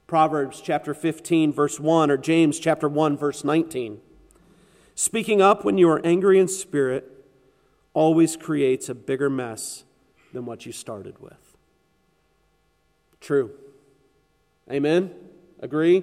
Proverbs 0.07 0.61
chapter 0.61 0.95
15, 0.95 1.53
verse 1.53 1.81
1, 1.81 2.11
or 2.11 2.17
James 2.17 2.59
chapter 2.59 2.89
1, 2.89 3.17
verse 3.17 3.45
19. 3.45 4.01
Speaking 4.95 5.41
up 5.41 5.65
when 5.65 5.79
you 5.79 5.89
are 5.89 6.05
angry 6.05 6.39
in 6.39 6.49
spirit 6.49 7.11
always 7.95 8.37
creates 8.37 8.89
a 8.89 8.95
bigger 8.95 9.31
mess 9.31 9.85
than 10.33 10.45
what 10.45 10.67
you 10.67 10.73
started 10.73 11.19
with. 11.19 11.57
True. 13.21 13.53
Amen? 14.71 15.15
Agree? 15.61 16.03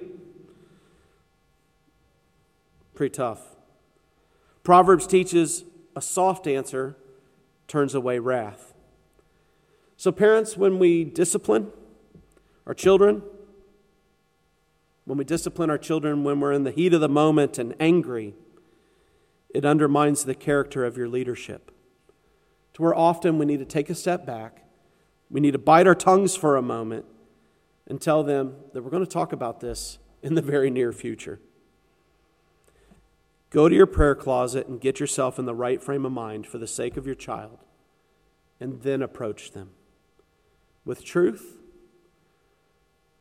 Pretty 2.94 3.12
tough. 3.12 3.40
Proverbs 4.64 5.06
teaches 5.06 5.62
a 5.94 6.02
soft 6.02 6.48
answer 6.48 6.96
turns 7.68 7.94
away 7.94 8.18
wrath. 8.18 8.74
So, 9.96 10.12
parents, 10.12 10.56
when 10.56 10.78
we 10.78 11.04
discipline 11.04 11.70
our 12.66 12.74
children, 12.74 13.22
when 15.04 15.18
we 15.18 15.24
discipline 15.24 15.70
our 15.70 15.78
children 15.78 16.24
when 16.24 16.40
we're 16.40 16.52
in 16.52 16.64
the 16.64 16.70
heat 16.70 16.92
of 16.92 17.00
the 17.00 17.08
moment 17.08 17.58
and 17.58 17.74
angry, 17.78 18.34
it 19.50 19.64
undermines 19.64 20.24
the 20.24 20.34
character 20.34 20.84
of 20.84 20.96
your 20.96 21.08
leadership. 21.08 21.70
To 22.74 22.82
where 22.82 22.94
often 22.94 23.38
we 23.38 23.46
need 23.46 23.60
to 23.60 23.64
take 23.64 23.88
a 23.88 23.94
step 23.94 24.26
back, 24.26 24.64
we 25.30 25.40
need 25.40 25.52
to 25.52 25.58
bite 25.58 25.86
our 25.86 25.94
tongues 25.94 26.36
for 26.36 26.56
a 26.56 26.62
moment 26.62 27.06
and 27.86 28.00
tell 28.00 28.22
them 28.22 28.56
that 28.72 28.82
we're 28.82 28.90
going 28.90 29.04
to 29.04 29.10
talk 29.10 29.32
about 29.32 29.60
this 29.60 29.98
in 30.22 30.34
the 30.34 30.42
very 30.42 30.70
near 30.70 30.92
future. 30.92 31.40
Go 33.56 33.70
to 33.70 33.74
your 33.74 33.86
prayer 33.86 34.14
closet 34.14 34.66
and 34.66 34.78
get 34.78 35.00
yourself 35.00 35.38
in 35.38 35.46
the 35.46 35.54
right 35.54 35.82
frame 35.82 36.04
of 36.04 36.12
mind 36.12 36.46
for 36.46 36.58
the 36.58 36.66
sake 36.66 36.98
of 36.98 37.06
your 37.06 37.14
child, 37.14 37.56
and 38.60 38.82
then 38.82 39.00
approach 39.00 39.52
them 39.52 39.70
with 40.84 41.02
truth 41.02 41.56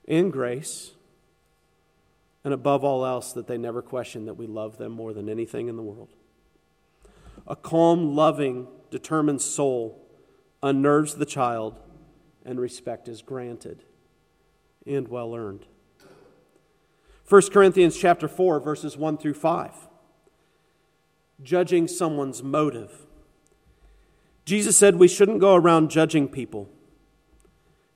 and 0.09 0.33
grace, 0.33 0.91
and 2.43 2.53
above 2.53 2.83
all 2.83 3.05
else, 3.05 3.31
that 3.31 3.47
they 3.47 3.57
never 3.57 3.81
question 3.81 4.25
that 4.25 4.33
we 4.33 4.45
love 4.45 4.77
them 4.77 4.91
more 4.91 5.13
than 5.13 5.29
anything 5.29 5.69
in 5.69 5.77
the 5.77 5.81
world. 5.81 6.09
A 7.47 7.55
calm, 7.55 8.13
loving, 8.13 8.67
determined 8.91 9.41
soul 9.41 10.05
unnerves 10.61 11.15
the 11.15 11.25
child, 11.25 11.79
and 12.43 12.59
respect 12.59 13.07
is 13.07 13.21
granted 13.21 13.85
and 14.85 15.07
well 15.07 15.33
earned. 15.33 15.65
1 17.29 17.41
Corinthians 17.53 17.95
chapter 17.95 18.27
4 18.27 18.59
verses 18.59 18.97
1 18.97 19.17
through 19.17 19.35
5. 19.35 19.71
Judging 21.43 21.87
someone's 21.87 22.41
motive. 22.41 23.05
Jesus 24.45 24.77
said 24.77 24.95
we 24.95 25.07
shouldn't 25.07 25.39
go 25.39 25.55
around 25.55 25.89
judging 25.89 26.27
people. 26.27 26.69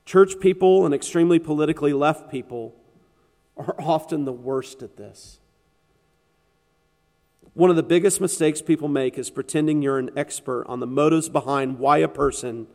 Church 0.04 0.40
people 0.40 0.84
and 0.84 0.92
extremely 0.94 1.38
politically 1.38 1.92
left 1.92 2.30
people 2.30 2.74
are 3.56 3.76
often 3.78 4.24
the 4.24 4.32
worst 4.32 4.82
at 4.82 4.96
this. 4.96 5.38
One 7.54 7.70
of 7.70 7.76
the 7.76 7.82
biggest 7.82 8.20
mistakes 8.20 8.62
people 8.62 8.88
make 8.88 9.18
is 9.18 9.30
pretending 9.30 9.82
you're 9.82 9.98
an 9.98 10.10
expert 10.16 10.64
on 10.66 10.80
the 10.80 10.86
motives 10.86 11.28
behind 11.28 11.78
why 11.78 11.98
a 11.98 12.08
person 12.08 12.66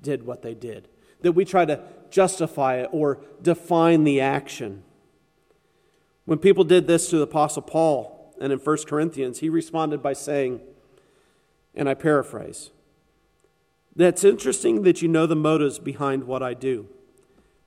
did 0.00 0.26
what 0.26 0.42
they 0.42 0.54
did. 0.54 0.88
That 1.22 1.32
we 1.32 1.44
try 1.44 1.64
to 1.64 1.82
justify 2.10 2.76
it 2.76 2.90
or 2.92 3.20
define 3.40 4.04
the 4.04 4.20
action. 4.20 4.82
When 6.24 6.38
people 6.38 6.64
did 6.64 6.86
this 6.86 7.08
to 7.10 7.16
the 7.16 7.22
Apostle 7.22 7.62
Paul 7.62 8.15
and 8.40 8.52
in 8.52 8.58
1 8.58 8.76
Corinthians, 8.86 9.40
he 9.40 9.48
responded 9.48 10.02
by 10.02 10.12
saying, 10.12 10.60
and 11.74 11.88
I 11.88 11.94
paraphrase, 11.94 12.70
That's 13.94 14.24
interesting 14.24 14.82
that 14.82 15.02
you 15.02 15.08
know 15.08 15.26
the 15.26 15.36
motives 15.36 15.78
behind 15.78 16.24
what 16.24 16.42
I 16.42 16.54
do, 16.54 16.88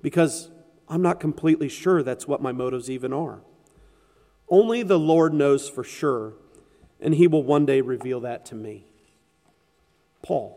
because 0.01 0.49
I'm 0.87 1.01
not 1.01 1.19
completely 1.19 1.69
sure 1.69 2.03
that's 2.03 2.27
what 2.27 2.41
my 2.41 2.51
motives 2.51 2.89
even 2.89 3.13
are. 3.13 3.41
Only 4.49 4.83
the 4.83 4.99
Lord 4.99 5.33
knows 5.33 5.69
for 5.69 5.83
sure 5.83 6.33
and 6.99 7.15
he 7.15 7.27
will 7.27 7.43
one 7.43 7.65
day 7.65 7.81
reveal 7.81 8.19
that 8.21 8.45
to 8.47 8.55
me. 8.55 8.85
Paul. 10.21 10.55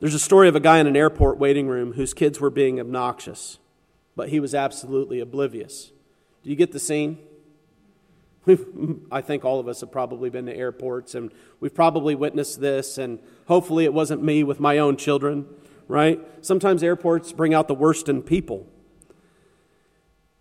There's 0.00 0.14
a 0.14 0.18
story 0.18 0.48
of 0.48 0.56
a 0.56 0.60
guy 0.60 0.78
in 0.78 0.86
an 0.86 0.96
airport 0.96 1.38
waiting 1.38 1.68
room 1.68 1.92
whose 1.92 2.14
kids 2.14 2.40
were 2.40 2.50
being 2.50 2.80
obnoxious, 2.80 3.58
but 4.16 4.30
he 4.30 4.40
was 4.40 4.54
absolutely 4.54 5.20
oblivious. 5.20 5.92
Do 6.42 6.50
you 6.50 6.56
get 6.56 6.72
the 6.72 6.78
scene? 6.78 7.18
I 9.12 9.20
think 9.20 9.44
all 9.44 9.60
of 9.60 9.68
us 9.68 9.80
have 9.80 9.92
probably 9.92 10.30
been 10.30 10.46
to 10.46 10.56
airports 10.56 11.14
and 11.14 11.30
we've 11.60 11.74
probably 11.74 12.14
witnessed 12.14 12.60
this, 12.60 12.98
and 12.98 13.20
hopefully 13.46 13.84
it 13.84 13.92
wasn't 13.92 14.22
me 14.22 14.42
with 14.42 14.58
my 14.58 14.78
own 14.78 14.96
children, 14.96 15.46
right? 15.88 16.20
Sometimes 16.40 16.82
airports 16.82 17.32
bring 17.32 17.52
out 17.52 17.68
the 17.68 17.74
worst 17.74 18.08
in 18.08 18.22
people. 18.22 18.66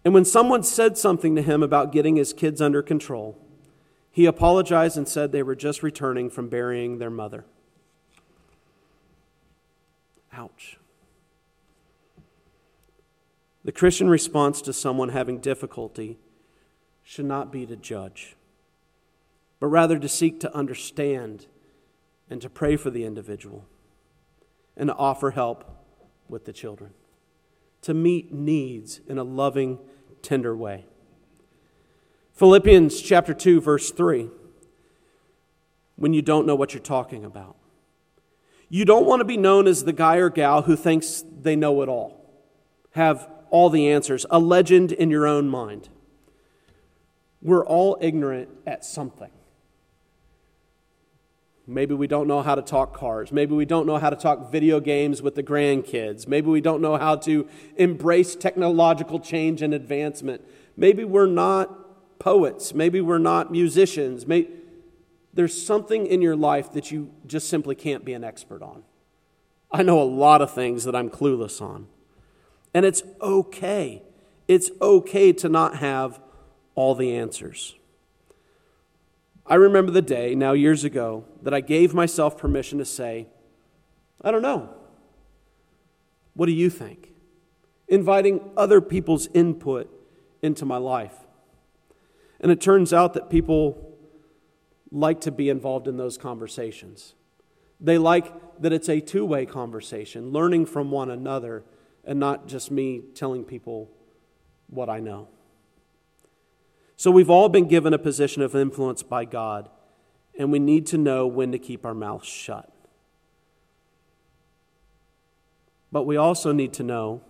And 0.06 0.14
when 0.14 0.26
someone 0.26 0.64
said 0.64 0.98
something 0.98 1.36
to 1.36 1.42
him 1.42 1.62
about 1.62 1.92
getting 1.92 2.16
his 2.16 2.32
kids 2.32 2.62
under 2.62 2.82
control, 2.82 3.38
he 4.12 4.26
apologized 4.26 4.98
and 4.98 5.08
said 5.08 5.32
they 5.32 5.44
were 5.44 5.56
just 5.56 5.84
returning 5.84 6.30
from 6.30 6.48
burying 6.48 7.00
their 7.00 7.10
mother. 7.10 7.46
Ouch. 10.34 10.78
The 13.66 13.74
Christian 13.74 14.10
response 14.10 14.62
to 14.64 14.74
someone 14.74 15.10
having 15.10 15.40
difficulty 15.40 16.18
should 17.10 17.26
not 17.26 17.52
be 17.52 17.66
to 17.66 17.76
judge, 17.76 18.36
but 19.60 19.66
rather 19.66 19.98
to 19.98 20.08
seek 20.08 20.40
to 20.40 20.56
understand 20.56 21.48
and 22.30 22.40
to 22.40 22.48
pray 22.48 22.76
for 22.76 22.92
the 22.92 23.04
individual 23.04 23.66
and 24.78 24.90
to 24.90 24.96
offer 24.96 25.32
help 25.32 25.64
with 26.28 26.46
the 26.46 26.54
children 26.54 26.92
to 27.82 27.96
meet 27.96 28.32
needs 28.32 29.02
in 29.08 29.18
a 29.18 29.24
loving, 29.24 29.80
tender 30.22 30.56
way. 30.56 30.86
Philippians 32.34 33.02
chapter 33.02 33.34
2 33.34 33.60
verse 33.60 33.90
3 33.90 34.30
when 35.96 36.14
you 36.14 36.22
don't 36.22 36.46
know 36.46 36.54
what 36.54 36.76
you're 36.76 36.84
talking 36.84 37.26
about. 37.26 37.56
You 38.70 38.86
don't 38.86 39.08
want 39.08 39.22
to 39.22 39.26
be 39.26 39.36
known 39.36 39.66
as 39.66 39.84
the 39.84 39.94
guy 39.94 40.18
or 40.18 40.30
gal 40.30 40.62
who 40.62 40.76
thinks 40.76 41.24
they 41.42 41.56
know 41.56 41.82
it 41.82 41.90
all. 41.90 42.24
Have 42.92 43.28
all 43.50 43.72
the 43.72 43.90
answers, 43.90 44.28
a 44.30 44.38
legend 44.38 44.92
in 44.92 45.10
your 45.10 45.26
own 45.26 45.50
mind. 45.50 45.90
We're 47.42 47.66
all 47.66 47.98
ignorant 48.02 48.50
at 48.68 48.84
something. 48.84 49.32
Maybe 51.66 51.94
we 51.94 52.08
don't 52.08 52.28
know 52.28 52.42
how 52.42 52.56
to 52.56 52.64
talk 52.64 52.98
cars. 52.98 53.32
Maybe 53.32 53.54
we 53.54 53.64
don't 53.64 53.86
know 53.86 53.98
how 53.98 54.10
to 54.10 54.16
talk 54.16 54.52
video 54.52 54.80
games 54.80 55.22
with 55.22 55.36
the 55.36 55.44
grandkids. 55.44 56.28
Maybe 56.28 56.48
we 56.48 56.62
don't 56.62 56.82
know 56.82 56.98
how 56.98 57.16
to 57.18 57.48
embrace 57.78 58.36
technological 58.36 59.20
change 59.20 59.62
and 59.62 59.74
advancement. 59.74 60.42
Maybe 60.76 61.04
we're 61.04 61.28
not 61.28 62.18
poets. 62.18 62.74
Maybe 62.74 63.02
we're 63.02 63.20
not 63.20 63.52
musicians. 63.52 64.26
Maybe, 64.26 64.50
there's 65.32 65.66
something 65.66 66.08
in 66.08 66.24
your 66.24 66.36
life 66.36 66.72
that 66.74 66.92
you 66.92 67.12
just 67.28 67.50
simply 67.50 67.76
can't 67.76 68.04
be 68.04 68.14
an 68.14 68.24
expert 68.24 68.64
on. 68.64 68.84
I 69.72 69.84
know 69.84 70.02
a 70.02 70.04
lot 70.04 70.42
of 70.42 70.52
things 70.52 70.86
that 70.86 70.96
I'm 70.96 71.10
clueless 71.10 71.62
on. 71.62 71.88
And 72.74 72.84
it's 72.84 73.04
okay. 73.22 74.02
It's 74.48 74.72
okay 74.82 75.32
to 75.34 75.50
not 75.50 75.78
have 75.78 76.20
all 76.80 76.96
the 76.96 77.14
answers. 77.14 77.76
I 79.46 79.56
remember 79.56 79.92
the 79.92 80.02
day, 80.02 80.34
now 80.34 80.54
years 80.54 80.86
ago, 80.86 81.26
that 81.42 81.54
I 81.54 81.60
gave 81.60 81.94
myself 81.94 82.38
permission 82.38 82.78
to 82.78 82.86
say, 82.86 83.28
I 84.22 84.32
don't 84.32 84.42
know. 84.42 84.70
What 86.36 86.46
do 86.46 86.54
you 86.54 86.70
think? 86.70 87.12
Inviting 87.90 88.52
other 88.56 88.80
people's 88.80 89.28
input 89.34 89.92
into 90.42 90.66
my 90.66 90.78
life. 90.78 91.16
And 92.40 92.50
it 92.50 92.62
turns 92.62 92.94
out 92.94 93.14
that 93.14 93.30
people 93.30 93.98
like 94.90 95.20
to 95.22 95.32
be 95.32 95.50
involved 95.50 95.86
in 95.86 95.98
those 95.98 96.18
conversations. 96.18 97.14
They 97.82 97.98
like 97.98 98.32
that 98.62 98.72
it's 98.72 98.88
a 98.88 99.02
two 99.02 99.26
way 99.26 99.46
conversation, 99.46 100.32
learning 100.32 100.68
from 100.68 100.92
one 100.92 101.12
another, 101.12 101.66
and 102.06 102.22
not 102.22 102.48
just 102.48 102.72
me 102.72 103.02
telling 103.16 103.44
people 103.44 103.90
what 104.68 104.90
I 104.90 105.02
know. 105.02 105.28
So 107.00 107.12
we've 107.12 107.30
all 107.30 107.48
been 107.48 107.70
given 107.70 107.94
a 107.94 107.98
position 107.98 108.42
of 108.42 108.54
influence 108.54 109.04
by 109.04 109.24
God, 109.24 109.70
and 110.38 110.52
we 110.52 110.60
need 110.60 110.86
to 110.88 110.98
know 110.98 111.26
when 111.26 111.54
to 111.54 111.58
keep 111.58 111.86
our 111.86 111.94
mouths 111.94 112.28
shut. 112.28 112.70
But 115.94 116.04
we 116.04 116.18
also 116.18 116.52
need 116.52 116.74
to 116.74 116.84
know 116.84 117.22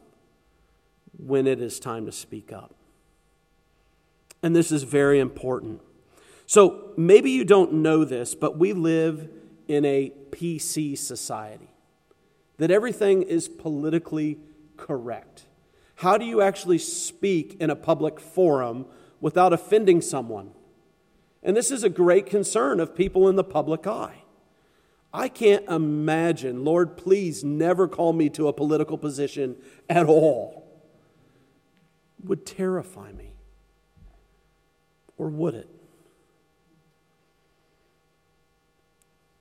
when 1.15 1.45
it 1.45 1.61
is 1.61 1.79
time 1.79 2.07
to 2.07 2.11
speak 2.11 2.51
up. 2.51 2.73
And 4.41 4.55
this 4.55 4.71
is 4.71 4.81
very 4.81 5.19
important. 5.19 5.81
So 6.47 6.91
maybe 6.97 7.29
you 7.29 7.45
don't 7.45 7.73
know 7.73 8.03
this, 8.03 8.33
but 8.33 8.57
we 8.57 8.73
live 8.73 9.29
in 9.67 9.85
a 9.85 10.11
PC 10.31 10.97
society, 10.97 11.69
that 12.57 12.71
everything 12.71 13.21
is 13.21 13.47
politically 13.47 14.39
correct. 14.77 15.43
How 15.97 16.17
do 16.17 16.25
you 16.25 16.41
actually 16.41 16.79
speak 16.79 17.57
in 17.59 17.69
a 17.69 17.75
public 17.75 18.19
forum 18.19 18.87
without 19.21 19.53
offending 19.53 20.01
someone? 20.01 20.51
And 21.41 21.55
this 21.55 21.71
is 21.71 21.83
a 21.83 21.89
great 21.89 22.25
concern 22.25 22.79
of 22.79 22.95
people 22.95 23.29
in 23.29 23.35
the 23.35 23.43
public 23.43 23.87
eye. 23.87 24.23
I 25.13 25.27
can't 25.27 25.67
imagine, 25.67 26.63
Lord, 26.63 26.95
please 26.95 27.43
never 27.43 27.87
call 27.87 28.13
me 28.13 28.29
to 28.31 28.47
a 28.47 28.53
political 28.53 28.97
position 28.97 29.55
at 29.89 30.05
all. 30.05 30.67
It 32.19 32.27
would 32.27 32.45
terrify 32.45 33.11
me. 33.13 33.33
Or 35.17 35.27
would 35.29 35.55
it? 35.55 35.69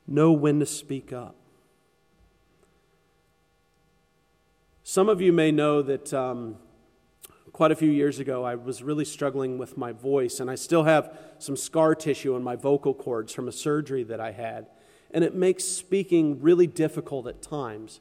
Know 0.06 0.32
when 0.32 0.60
to 0.60 0.66
speak 0.66 1.12
up. 1.12 1.34
Some 4.82 5.10
of 5.10 5.20
you 5.20 5.34
may 5.34 5.52
know 5.52 5.82
that 5.82 6.14
um, 6.14 6.56
quite 7.58 7.72
a 7.72 7.76
few 7.76 7.90
years 7.90 8.20
ago 8.20 8.44
I 8.44 8.54
was 8.54 8.82
really 8.82 9.04
struggling 9.04 9.58
with 9.58 9.76
my 9.76 9.90
voice, 9.90 10.38
and 10.38 10.48
I 10.48 10.54
still 10.54 10.84
have 10.84 11.18
some 11.38 11.56
scar 11.56 11.94
tissue 11.94 12.36
in 12.36 12.42
my 12.42 12.54
vocal 12.54 12.94
cords 12.94 13.32
from 13.32 13.48
a 13.48 13.52
surgery 13.52 14.04
that 14.04 14.20
I 14.20 14.30
had 14.30 14.68
and 15.10 15.24
it 15.24 15.34
makes 15.34 15.64
speaking 15.64 16.40
really 16.40 16.66
difficult 16.66 17.26
at 17.26 17.42
times. 17.42 18.00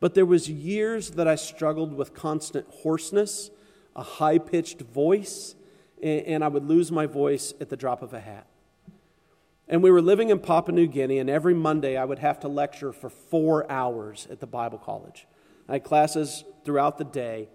But 0.00 0.14
there 0.14 0.26
was 0.26 0.48
years 0.48 1.10
that 1.12 1.26
I 1.26 1.34
struggled 1.36 1.94
with 1.94 2.14
constant 2.14 2.66
hoarseness, 2.68 3.50
a 3.96 4.02
high-pitched 4.02 4.82
voice, 4.82 5.54
and 6.02 6.44
I 6.44 6.48
would 6.48 6.64
lose 6.64 6.92
my 6.92 7.06
voice 7.06 7.54
at 7.60 7.70
the 7.70 7.76
drop 7.76 8.02
of 8.02 8.12
a 8.12 8.20
hat. 8.20 8.46
And 9.66 9.82
we 9.82 9.90
were 9.90 10.02
living 10.02 10.28
in 10.28 10.38
Papua 10.38 10.74
New 10.74 10.86
Guinea, 10.86 11.18
and 11.18 11.30
every 11.30 11.54
Monday 11.54 11.96
I 11.96 12.04
would 12.04 12.18
have 12.18 12.38
to 12.40 12.48
lecture 12.48 12.92
for 12.92 13.08
four 13.08 13.70
hours 13.70 14.28
at 14.30 14.40
the 14.40 14.46
Bible 14.46 14.78
college. 14.78 15.26
I 15.68 15.74
had 15.74 15.84
classes 15.84 16.44
throughout 16.64 16.98
the 16.98 17.04
day, 17.04 17.48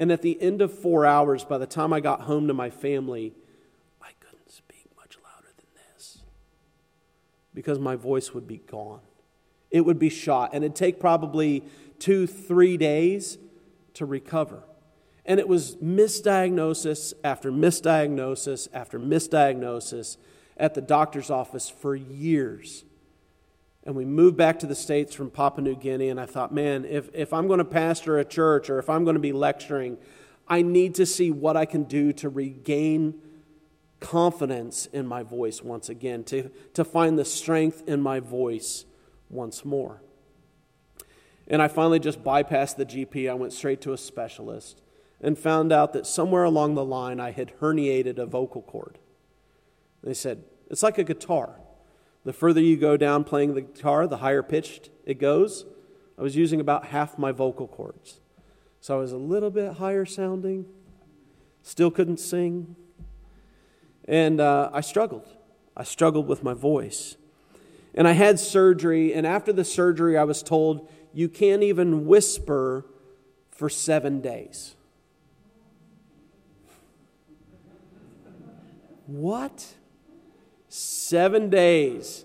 and 0.00 0.10
at 0.10 0.22
the 0.22 0.40
end 0.40 0.62
of 0.62 0.72
four 0.72 1.04
hours, 1.04 1.44
by 1.44 1.58
the 1.58 1.66
time 1.66 1.92
I 1.92 2.00
got 2.00 2.22
home 2.22 2.48
to 2.48 2.54
my 2.54 2.70
family, 2.70 3.34
I 4.00 4.08
couldn't 4.18 4.50
speak 4.50 4.86
much 4.96 5.18
louder 5.22 5.52
than 5.58 5.66
this 5.74 6.22
because 7.52 7.78
my 7.78 7.96
voice 7.96 8.32
would 8.32 8.48
be 8.48 8.56
gone. 8.56 9.02
It 9.70 9.82
would 9.82 9.98
be 9.98 10.08
shot, 10.08 10.54
and 10.54 10.64
it'd 10.64 10.74
take 10.74 11.00
probably 11.00 11.64
two, 11.98 12.26
three 12.26 12.78
days 12.78 13.36
to 13.92 14.06
recover. 14.06 14.62
And 15.26 15.38
it 15.38 15.46
was 15.46 15.76
misdiagnosis 15.76 17.12
after 17.22 17.52
misdiagnosis 17.52 18.68
after 18.72 18.98
misdiagnosis 18.98 20.16
at 20.56 20.72
the 20.72 20.80
doctor's 20.80 21.28
office 21.28 21.68
for 21.68 21.94
years. 21.94 22.84
And 23.84 23.94
we 23.94 24.04
moved 24.04 24.36
back 24.36 24.58
to 24.58 24.66
the 24.66 24.74
States 24.74 25.14
from 25.14 25.30
Papua 25.30 25.64
New 25.64 25.76
Guinea, 25.76 26.10
and 26.10 26.20
I 26.20 26.26
thought, 26.26 26.52
man, 26.52 26.84
if, 26.84 27.08
if 27.14 27.32
I'm 27.32 27.46
going 27.46 27.58
to 27.58 27.64
pastor 27.64 28.18
a 28.18 28.24
church 28.24 28.68
or 28.68 28.78
if 28.78 28.90
I'm 28.90 29.04
going 29.04 29.14
to 29.14 29.20
be 29.20 29.32
lecturing, 29.32 29.96
I 30.46 30.62
need 30.62 30.94
to 30.96 31.06
see 31.06 31.30
what 31.30 31.56
I 31.56 31.64
can 31.64 31.84
do 31.84 32.12
to 32.14 32.28
regain 32.28 33.20
confidence 34.00 34.86
in 34.86 35.06
my 35.06 35.22
voice 35.22 35.62
once 35.62 35.88
again, 35.88 36.24
to, 36.24 36.50
to 36.74 36.84
find 36.84 37.18
the 37.18 37.24
strength 37.24 37.82
in 37.86 38.02
my 38.02 38.20
voice 38.20 38.84
once 39.28 39.64
more. 39.64 40.02
And 41.46 41.62
I 41.62 41.68
finally 41.68 41.98
just 41.98 42.22
bypassed 42.22 42.76
the 42.76 42.86
GP. 42.86 43.30
I 43.30 43.34
went 43.34 43.52
straight 43.52 43.80
to 43.82 43.92
a 43.92 43.98
specialist 43.98 44.82
and 45.20 45.38
found 45.38 45.72
out 45.72 45.92
that 45.92 46.06
somewhere 46.06 46.44
along 46.44 46.74
the 46.74 46.84
line 46.84 47.20
I 47.20 47.30
had 47.32 47.58
herniated 47.60 48.18
a 48.18 48.26
vocal 48.26 48.62
cord. 48.62 48.98
They 50.02 50.14
said, 50.14 50.44
it's 50.70 50.82
like 50.82 50.98
a 50.98 51.04
guitar. 51.04 51.60
The 52.24 52.32
further 52.32 52.60
you 52.60 52.76
go 52.76 52.96
down 52.96 53.24
playing 53.24 53.54
the 53.54 53.62
guitar, 53.62 54.06
the 54.06 54.18
higher 54.18 54.42
pitched 54.42 54.90
it 55.06 55.18
goes. 55.18 55.64
I 56.18 56.22
was 56.22 56.36
using 56.36 56.60
about 56.60 56.86
half 56.86 57.18
my 57.18 57.32
vocal 57.32 57.66
cords. 57.66 58.20
So 58.80 58.96
I 58.96 59.00
was 59.00 59.12
a 59.12 59.16
little 59.16 59.50
bit 59.50 59.74
higher 59.74 60.04
sounding, 60.04 60.66
still 61.62 61.90
couldn't 61.90 62.18
sing, 62.18 62.76
and 64.06 64.40
uh, 64.40 64.70
I 64.72 64.80
struggled. 64.80 65.26
I 65.76 65.84
struggled 65.84 66.26
with 66.26 66.42
my 66.42 66.54
voice. 66.54 67.16
And 67.94 68.06
I 68.06 68.12
had 68.12 68.38
surgery, 68.38 69.12
and 69.14 69.26
after 69.26 69.52
the 69.52 69.64
surgery, 69.64 70.16
I 70.16 70.24
was 70.24 70.42
told, 70.42 70.88
you 71.12 71.28
can't 71.28 71.62
even 71.62 72.06
whisper 72.06 72.86
for 73.50 73.68
seven 73.68 74.20
days. 74.20 74.76
What? 79.06 79.74
Seven 80.72 81.50
days 81.50 82.24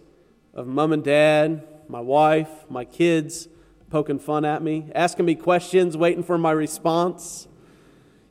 of 0.53 0.67
mom 0.67 0.93
and 0.93 1.03
dad, 1.03 1.67
my 1.87 1.99
wife, 1.99 2.69
my 2.69 2.85
kids 2.85 3.47
poking 3.89 4.19
fun 4.19 4.45
at 4.45 4.61
me, 4.61 4.91
asking 4.93 5.25
me 5.25 5.33
questions, 5.33 5.97
waiting 5.97 6.21
for 6.21 6.37
my 6.37 6.51
response. 6.51 7.47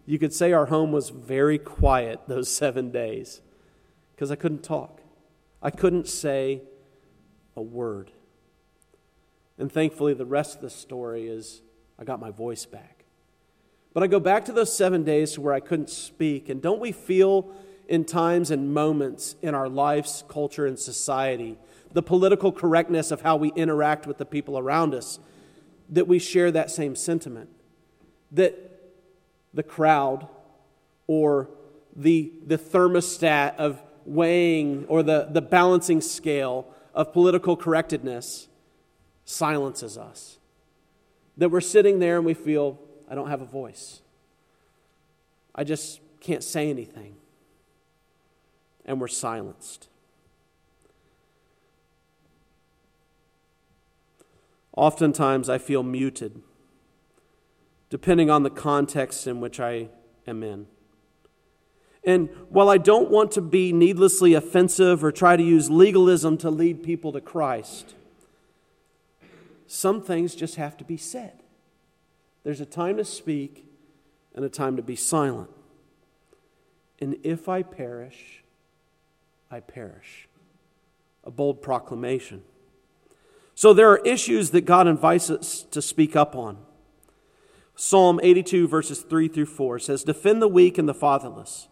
You 0.07 0.21
could 0.21 0.33
say 0.33 0.53
our 0.53 0.67
home 0.67 0.93
was 0.93 1.11
very 1.11 1.59
quiet 1.59 2.21
those 2.29 2.49
seven 2.49 2.93
days 2.93 3.41
because 4.15 4.31
I 4.31 4.37
couldn't 4.37 4.63
talk. 4.63 5.01
I 5.61 5.71
couldn't 5.71 6.07
say 6.07 6.63
a 7.57 7.63
word. 7.63 8.13
And 9.59 9.71
thankfully, 9.71 10.15
the 10.15 10.27
rest 10.27 10.55
of 10.55 10.61
the 10.61 10.71
story 10.71 11.27
is 11.27 11.61
I 11.99 12.05
got 12.05 12.21
my 12.21 12.31
voice 12.31 12.67
back. 12.67 13.05
But 13.93 14.05
I 14.05 14.07
go 14.07 14.21
back 14.21 14.45
to 14.45 14.53
those 14.53 14.77
seven 14.77 15.03
days 15.03 15.37
where 15.41 15.55
I 15.55 15.59
couldn't 15.59 15.91
speak. 15.91 16.49
And 16.49 16.63
don't 16.63 16.81
we 16.81 16.93
feel 16.93 17.53
in 17.89 18.05
times 18.05 18.51
and 18.51 18.73
moments 18.73 19.37
in 19.43 19.55
our 19.55 19.69
lives, 19.69 20.25
culture, 20.29 20.67
and 20.67 20.79
society, 20.79 21.59
the 21.93 22.03
political 22.03 22.53
correctness 22.53 23.11
of 23.11 23.23
how 23.23 23.37
we 23.37 23.53
interact 23.53 24.07
with 24.07 24.19
the 24.19 24.25
people 24.25 24.59
around 24.59 24.95
us, 24.95 25.19
that 25.91 26.09
we 26.09 26.19
share 26.19 26.51
that 26.51 26.71
same 26.71 26.97
sentiment? 26.97 27.51
That 28.33 28.55
the 29.53 29.63
crowd 29.63 30.29
or 31.07 31.51
the, 31.95 32.33
the 32.47 32.59
thermostat 32.59 33.57
of 33.57 33.83
weighing 34.05 34.85
or 34.89 35.03
the, 35.03 35.29
the 35.31 35.43
balancing 35.43 36.01
scale 36.01 36.67
of 36.95 37.13
political 37.13 37.57
correctness 37.57 38.49
silences 39.25 39.97
us. 39.97 40.39
That 41.37 41.51
we're 41.51 41.61
sitting 41.61 41.99
there 41.99 42.17
and 42.17 42.25
we 42.25 42.35
feel, 42.35 42.79
I 43.09 43.15
don't 43.15 43.29
have 43.29 43.41
a 43.41 43.47
voice. 43.47 44.01
I 45.55 45.65
just 45.65 46.01
can't 46.21 46.43
say 46.43 46.71
anything. 46.71 47.17
And 48.85 49.01
we're 49.01 49.09
silenced. 49.09 49.89
Oftentimes 54.77 55.49
I 55.49 55.59
feel 55.59 55.83
muted, 55.83 56.43
depending 57.91 58.29
on 58.29 58.43
the 58.43 58.51
context 58.51 59.27
in 59.27 59.41
which 59.41 59.61
I 59.61 59.89
am 60.27 60.43
in. 60.43 60.67
And 62.05 62.29
while 62.51 62.69
I 62.69 62.77
don't 62.77 63.11
want 63.11 63.33
to 63.33 63.41
be 63.41 63.73
needlessly 63.73 64.35
offensive 64.35 65.03
or 65.03 65.11
try 65.11 65.37
to 65.37 65.43
use 65.43 65.71
legalism 65.71 66.37
to 66.39 66.51
lead 66.51 66.83
people 66.83 67.13
to 67.13 67.21
Christ, 67.21 67.95
some 69.67 70.03
things 70.03 70.35
just 70.35 70.57
have 70.57 70.77
to 70.77 70.85
be 70.85 70.97
said. 70.97 71.43
There's 72.43 72.61
a 72.61 72.67
time 72.67 72.99
to 72.99 73.05
speak 73.05 73.65
and 74.35 74.45
a 74.45 74.51
time 74.51 74.77
to 74.77 74.83
be 74.83 74.97
silent. 74.97 75.51
And 77.01 77.17
if 77.23 77.49
I 77.49 77.63
perish, 77.63 78.44
I 79.55 79.61
perish. 79.61 80.29
A 81.23 81.31
bold 81.31 81.63
proclamation. 81.63 82.43
So 83.55 83.73
there 83.73 83.89
are 83.89 83.99
issues 83.99 84.51
that 84.51 84.63
God 84.63 84.89
invites 84.89 85.31
us 85.31 85.63
to 85.71 85.81
speak 85.81 86.17
up 86.17 86.35
on. 86.35 86.59
Psalm 87.77 88.19
82, 88.21 88.67
verses 88.67 89.03
3 89.03 89.29
through 89.29 89.47
4 89.47 89.79
says, 89.79 90.03
Defend 90.03 90.43
the 90.43 90.49
weak 90.49 90.77
and 90.77 90.89
the 90.89 90.95
fatherless 90.95 91.69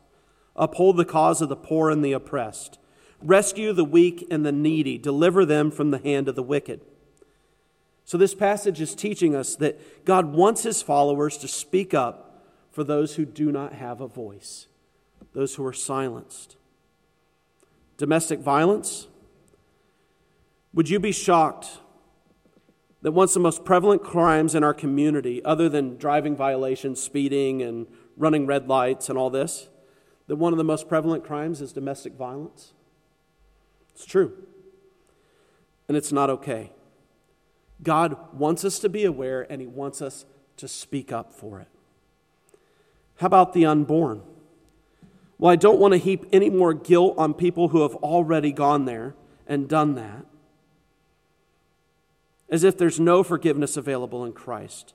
Uphold 0.55 0.97
the 0.97 1.05
cause 1.05 1.43
of 1.43 1.49
the 1.49 1.57
poor 1.57 1.91
and 1.91 2.05
the 2.05 2.13
oppressed. 2.13 2.79
Rescue 3.21 3.73
the 3.73 3.85
weak 3.85 4.29
and 4.31 4.47
the 4.47 4.53
needy. 4.53 4.97
Deliver 4.97 5.45
them 5.45 5.73
from 5.73 5.91
the 5.91 5.99
hand 5.99 6.29
of 6.29 6.37
the 6.37 6.43
wicked. 6.43 6.83
So, 8.05 8.17
this 8.17 8.35
passage 8.35 8.81
is 8.81 8.95
teaching 8.95 9.35
us 9.35 9.57
that 9.57 10.05
God 10.05 10.35
wants 10.35 10.63
his 10.63 10.83
followers 10.83 11.37
to 11.39 11.49
speak 11.49 11.95
up 11.95 12.45
for 12.71 12.85
those 12.85 13.17
who 13.17 13.25
do 13.25 13.51
not 13.51 13.73
have 13.73 14.01
a 14.01 14.07
voice, 14.07 14.67
those 15.33 15.55
who 15.57 15.65
are 15.65 15.73
silenced. 15.73 16.57
Domestic 18.03 18.41
violence. 18.41 19.07
Would 20.75 20.91
you 20.91 20.99
be 20.99 21.13
shocked 21.13 21.79
that 23.01 23.13
once 23.13 23.33
the 23.33 23.39
most 23.39 23.65
prevalent 23.65 24.03
crimes 24.03 24.57
in 24.57 24.65
our 24.65 24.75
community, 24.75 25.41
other 25.45 25.69
than 25.69 25.99
driving 25.99 26.35
violations, 26.35 27.01
speeding, 27.01 27.63
and 27.63 27.87
running 28.17 28.45
red 28.45 28.67
lights 28.67 29.09
and 29.09 29.17
all 29.17 29.31
this, 29.31 29.69
that 30.27 30.35
one 30.35 30.53
of 30.53 30.57
the 30.57 30.65
most 30.65 30.89
prevalent 30.89 31.23
crimes 31.23 31.61
is 31.61 31.73
domestic 31.73 32.15
violence? 32.15 32.73
It's 33.95 34.05
true. 34.05 34.33
And 35.87 35.97
it's 35.97 36.11
not 36.11 36.29
okay. 36.29 36.73
God 37.85 38.17
wants 38.33 38.65
us 38.65 38.81
to 38.81 38.89
be 38.89 39.05
aware 39.05 39.47
and 39.49 39.61
He 39.61 39.69
wants 39.69 40.03
us 40.03 40.25
to 40.57 40.67
speak 40.67 41.13
up 41.13 41.33
for 41.33 41.61
it. 41.61 41.69
How 43.19 43.29
about 43.29 43.53
the 43.53 43.65
unborn? 43.65 44.23
Well, 45.43 45.51
I 45.51 45.57
don't 45.57 45.81
want 45.81 45.91
to 45.91 45.99
heap 45.99 46.25
any 46.31 46.51
more 46.51 46.73
guilt 46.73 47.17
on 47.19 47.35
people 47.35 47.71
who 47.71 47.83
have 47.83 47.97
already 47.97 48.53
gone 48.53 48.85
there 48.85 49.17
and 49.45 49.69
done 49.69 49.97
that, 49.97 50.25
as 52.49 52.63
if 52.63 52.79
there's 52.79 53.01
no 53.01 53.25
forgiveness 53.25 53.77
available 53.77 54.25
in 54.25 54.35
Christ. 54.35 54.95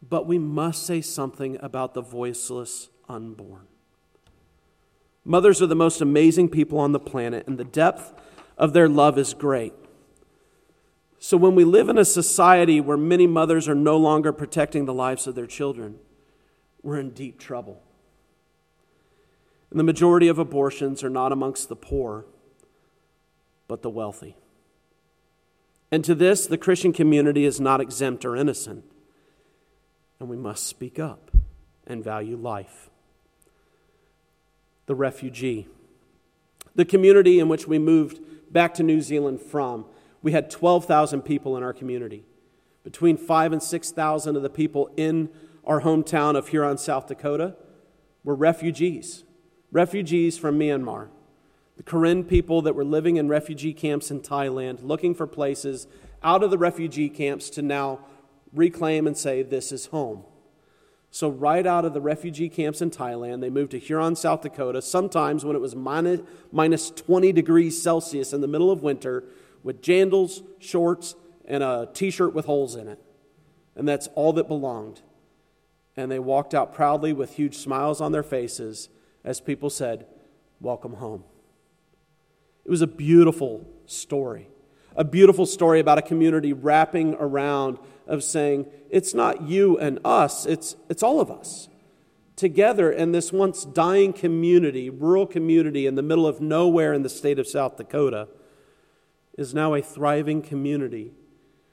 But 0.00 0.28
we 0.28 0.38
must 0.38 0.86
say 0.86 1.00
something 1.00 1.58
about 1.60 1.94
the 1.94 2.02
voiceless 2.02 2.88
unborn. 3.08 3.66
Mothers 5.24 5.60
are 5.60 5.66
the 5.66 5.74
most 5.74 6.00
amazing 6.00 6.48
people 6.48 6.78
on 6.78 6.92
the 6.92 7.00
planet, 7.00 7.48
and 7.48 7.58
the 7.58 7.64
depth 7.64 8.14
of 8.56 8.74
their 8.74 8.88
love 8.88 9.18
is 9.18 9.34
great. 9.34 9.74
So, 11.18 11.36
when 11.36 11.56
we 11.56 11.64
live 11.64 11.88
in 11.88 11.98
a 11.98 12.04
society 12.04 12.80
where 12.80 12.96
many 12.96 13.26
mothers 13.26 13.68
are 13.68 13.74
no 13.74 13.96
longer 13.96 14.32
protecting 14.32 14.84
the 14.84 14.94
lives 14.94 15.26
of 15.26 15.34
their 15.34 15.48
children, 15.48 15.98
we're 16.80 17.00
in 17.00 17.10
deep 17.10 17.40
trouble. 17.40 17.83
And 19.74 19.80
the 19.80 19.84
majority 19.84 20.28
of 20.28 20.38
abortions 20.38 21.02
are 21.02 21.10
not 21.10 21.32
amongst 21.32 21.68
the 21.68 21.74
poor, 21.74 22.26
but 23.66 23.82
the 23.82 23.90
wealthy. 23.90 24.36
And 25.90 26.04
to 26.04 26.14
this, 26.14 26.46
the 26.46 26.56
Christian 26.56 26.92
community 26.92 27.44
is 27.44 27.60
not 27.60 27.80
exempt 27.80 28.24
or 28.24 28.36
innocent. 28.36 28.84
And 30.20 30.28
we 30.28 30.36
must 30.36 30.68
speak 30.68 31.00
up 31.00 31.32
and 31.88 32.04
value 32.04 32.36
life. 32.36 32.88
The 34.86 34.94
refugee. 34.94 35.66
The 36.76 36.84
community 36.84 37.40
in 37.40 37.48
which 37.48 37.66
we 37.66 37.80
moved 37.80 38.20
back 38.52 38.74
to 38.74 38.84
New 38.84 39.00
Zealand 39.00 39.40
from, 39.40 39.86
we 40.22 40.30
had 40.30 40.52
12,000 40.52 41.22
people 41.22 41.56
in 41.56 41.64
our 41.64 41.72
community. 41.72 42.22
Between 42.84 43.16
5 43.16 43.54
and 43.54 43.60
6,000 43.60 44.36
of 44.36 44.42
the 44.44 44.50
people 44.50 44.92
in 44.96 45.30
our 45.64 45.80
hometown 45.80 46.36
of 46.36 46.46
Huron, 46.46 46.78
South 46.78 47.08
Dakota, 47.08 47.56
were 48.22 48.36
refugees, 48.36 49.24
refugees 49.74 50.38
from 50.38 50.58
Myanmar. 50.58 51.08
The 51.76 51.82
Karen 51.82 52.24
people 52.24 52.62
that 52.62 52.76
were 52.76 52.84
living 52.84 53.16
in 53.16 53.28
refugee 53.28 53.74
camps 53.74 54.10
in 54.10 54.20
Thailand, 54.20 54.78
looking 54.82 55.14
for 55.14 55.26
places 55.26 55.88
out 56.22 56.44
of 56.44 56.50
the 56.50 56.56
refugee 56.56 57.08
camps 57.10 57.50
to 57.50 57.60
now 57.60 57.98
reclaim 58.54 59.06
and 59.06 59.18
say, 59.18 59.42
This 59.42 59.72
is 59.72 59.86
home. 59.86 60.22
So, 61.10 61.28
right 61.28 61.66
out 61.66 61.84
of 61.84 61.92
the 61.92 62.00
refugee 62.00 62.48
camps 62.48 62.80
in 62.80 62.90
Thailand, 62.90 63.40
they 63.40 63.50
moved 63.50 63.72
to 63.72 63.78
Huron, 63.78 64.16
South 64.16 64.42
Dakota, 64.42 64.80
sometimes 64.80 65.44
when 65.44 65.56
it 65.56 65.60
was 65.60 65.74
minus, 65.74 66.20
minus 66.52 66.90
20 66.90 67.32
degrees 67.32 67.80
Celsius 67.80 68.32
in 68.32 68.40
the 68.40 68.48
middle 68.48 68.70
of 68.70 68.82
winter, 68.82 69.24
with 69.64 69.82
jandals, 69.82 70.42
shorts, 70.60 71.16
and 71.44 71.62
a 71.62 71.88
t 71.92 72.10
shirt 72.10 72.32
with 72.32 72.46
holes 72.46 72.76
in 72.76 72.86
it. 72.86 73.00
And 73.74 73.88
that's 73.88 74.06
all 74.14 74.32
that 74.34 74.46
belonged 74.46 75.02
and 75.96 76.10
they 76.10 76.18
walked 76.18 76.54
out 76.54 76.74
proudly 76.74 77.12
with 77.12 77.34
huge 77.34 77.56
smiles 77.56 78.00
on 78.00 78.10
their 78.10 78.22
faces 78.22 78.88
as 79.24 79.40
people 79.40 79.70
said, 79.70 80.06
Welcome 80.60 80.94
home. 80.94 81.24
It 82.64 82.70
was 82.70 82.80
a 82.80 82.86
beautiful 82.86 83.66
story. 83.86 84.48
A 84.96 85.04
beautiful 85.04 85.44
story 85.44 85.80
about 85.80 85.98
a 85.98 86.02
community 86.02 86.52
wrapping 86.52 87.14
around 87.14 87.78
of 88.06 88.22
saying, 88.22 88.66
it's 88.90 89.12
not 89.12 89.42
you 89.42 89.78
and 89.78 89.98
us, 90.04 90.46
it's, 90.46 90.76
it's 90.88 91.02
all 91.02 91.20
of 91.20 91.30
us. 91.30 91.68
Together 92.36 92.90
in 92.90 93.12
this 93.12 93.32
once 93.32 93.64
dying 93.64 94.12
community, 94.12 94.90
rural 94.90 95.26
community 95.26 95.86
in 95.86 95.94
the 95.94 96.02
middle 96.02 96.26
of 96.26 96.40
nowhere 96.40 96.92
in 96.92 97.02
the 97.02 97.08
state 97.08 97.38
of 97.38 97.46
South 97.46 97.76
Dakota, 97.76 98.28
is 99.36 99.52
now 99.52 99.74
a 99.74 99.82
thriving 99.82 100.42
community 100.42 101.12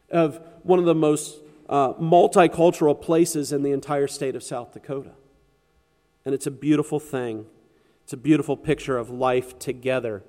of 0.09 0.41
one 0.63 0.79
of 0.79 0.85
the 0.85 0.95
most 0.95 1.37
uh, 1.69 1.93
multicultural 1.93 2.99
places 2.99 3.51
in 3.51 3.63
the 3.63 3.71
entire 3.71 4.07
state 4.07 4.35
of 4.35 4.43
South 4.43 4.73
Dakota. 4.73 5.11
And 6.25 6.35
it's 6.35 6.47
a 6.47 6.51
beautiful 6.51 6.99
thing. 6.99 7.45
It's 8.03 8.13
a 8.13 8.17
beautiful 8.17 8.57
picture 8.57 8.97
of 8.97 9.09
life 9.09 9.57
together 9.59 10.23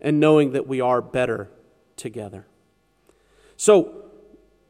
and 0.00 0.20
knowing 0.20 0.52
that 0.52 0.66
we 0.66 0.80
are 0.80 1.00
better 1.00 1.50
together. 1.96 2.46
So, 3.56 4.02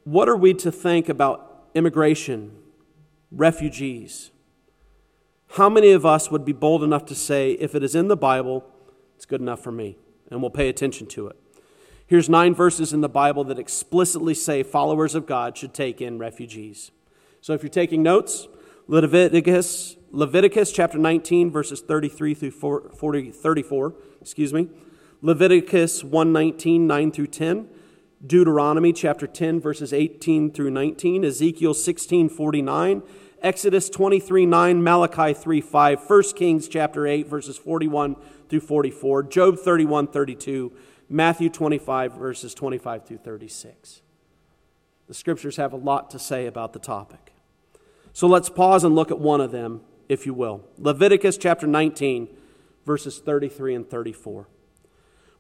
what 0.05 0.29
are 0.29 0.37
we 0.37 0.55
to 0.55 0.71
think 0.71 1.09
about 1.09 1.69
immigration, 1.75 2.53
refugees? 3.33 4.31
How 5.53 5.69
many 5.69 5.93
of 5.93 6.05
us 6.05 6.31
would 6.31 6.45
be 6.45 6.53
bold 6.53 6.83
enough 6.83 7.07
to 7.07 7.15
say, 7.15 7.53
if 7.53 7.75
it 7.75 7.83
is 7.83 7.95
in 7.95 8.09
the 8.09 8.17
Bible, 8.17 8.65
it's 9.17 9.25
good 9.25 9.41
enough 9.41 9.61
for 9.61 9.73
me, 9.73 9.97
and 10.31 10.41
we'll 10.41 10.51
pay 10.51 10.69
attention 10.69 11.07
to 11.09 11.29
it? 11.29 11.37
Here's 12.07 12.29
nine 12.29 12.55
verses 12.55 12.93
in 12.93 13.01
the 13.01 13.09
Bible 13.09 13.45
that 13.45 13.59
explicitly 13.59 14.35
say 14.35 14.63
followers 14.63 15.15
of 15.15 15.27
God 15.27 15.57
should 15.57 15.73
take 15.73 16.01
in 16.01 16.19
refugees. 16.19 16.91
So 17.41 17.55
if 17.55 17.63
you're 17.63 17.71
taking 17.71 18.03
notes, 18.03 18.47
Leviticus, 18.87 19.97
Leviticus 20.15 20.71
chapter 20.71 20.97
19, 20.97 21.51
verses 21.51 21.81
33 21.81 22.35
through 22.35 22.51
40, 22.53 23.33
34, 23.33 23.95
excuse 24.21 24.55
me. 24.55 24.69
Leviticus 25.23 26.05
119, 26.05 26.87
9 26.87 27.11
through 27.11 27.27
10. 27.27 27.69
Deuteronomy 28.25 28.93
chapter 28.93 29.27
10, 29.27 29.61
verses 29.61 29.93
18 29.93 30.53
through 30.53 30.71
19. 30.71 31.25
Ezekiel 31.25 31.75
16, 31.75 32.29
49. 32.29 33.03
Exodus 33.43 33.91
23, 33.91 34.47
9. 34.47 34.85
Malachi 34.85 35.35
3, 35.35 35.61
5. 35.61 36.09
1 36.09 36.23
Kings 36.37 36.69
chapter 36.69 37.09
8, 37.09 37.27
verses 37.27 37.59
41 37.59 38.15
through 38.49 38.61
44. 38.61 39.25
Job 39.25 39.59
31, 39.59 40.07
32. 40.07 40.73
Matthew 41.09 41.49
25, 41.51 42.13
verses 42.13 42.55
25 42.55 43.05
through 43.05 43.19
36. 43.19 44.03
The 45.09 45.15
scriptures 45.15 45.57
have 45.57 45.73
a 45.73 45.77
lot 45.77 46.09
to 46.11 46.21
say 46.21 46.47
about 46.47 46.73
the 46.73 46.79
topic. 46.79 47.33
So 48.13 48.29
let's 48.29 48.49
pause 48.49 48.85
and 48.85 48.95
look 48.95 49.11
at 49.11 49.19
one 49.19 49.41
of 49.41 49.51
them, 49.51 49.81
if 50.09 50.27
you 50.27 50.35
will. 50.35 50.63
Leviticus 50.79 51.37
chapter 51.37 51.67
19, 51.67 52.29
verses 52.85 53.19
33 53.19 53.75
and 53.75 53.91
34. 53.91 54.49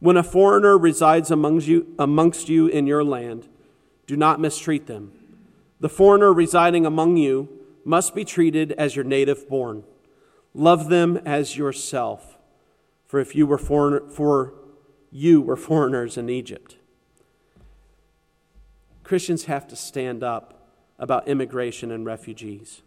When 0.00 0.16
a 0.16 0.22
foreigner 0.22 0.76
resides 0.76 1.30
amongst 1.30 1.66
you, 1.66 1.94
amongst 1.98 2.48
you 2.48 2.66
in 2.66 2.86
your 2.86 3.04
land, 3.04 3.48
do 4.06 4.16
not 4.16 4.40
mistreat 4.40 4.86
them. 4.86 5.12
The 5.80 5.88
foreigner 5.88 6.32
residing 6.32 6.84
among 6.84 7.16
you 7.16 7.48
must 7.84 8.14
be 8.14 8.24
treated 8.24 8.72
as 8.72 8.96
your 8.96 9.04
native 9.04 9.48
born. 9.48 9.84
Love 10.52 10.88
them 10.88 11.18
as 11.24 11.56
yourself. 11.56 12.38
For 13.06 13.20
if 13.20 13.34
you 13.34 13.46
were 13.46 13.58
foreigner, 13.58 14.08
for 14.08 14.54
you 15.10 15.40
were 15.40 15.56
foreigners 15.56 16.16
in 16.16 16.28
Egypt. 16.28 16.76
Christians 19.04 19.44
have 19.44 19.68
to 19.68 19.76
stand 19.76 20.22
up 20.22 20.68
about 20.98 21.28
immigration 21.28 21.90
and 21.90 22.06
refugees. 22.06 22.82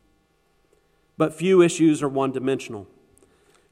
But 1.18 1.34
few 1.34 1.62
issues 1.62 2.04
are 2.04 2.10
one 2.10 2.32
dimensional. 2.32 2.88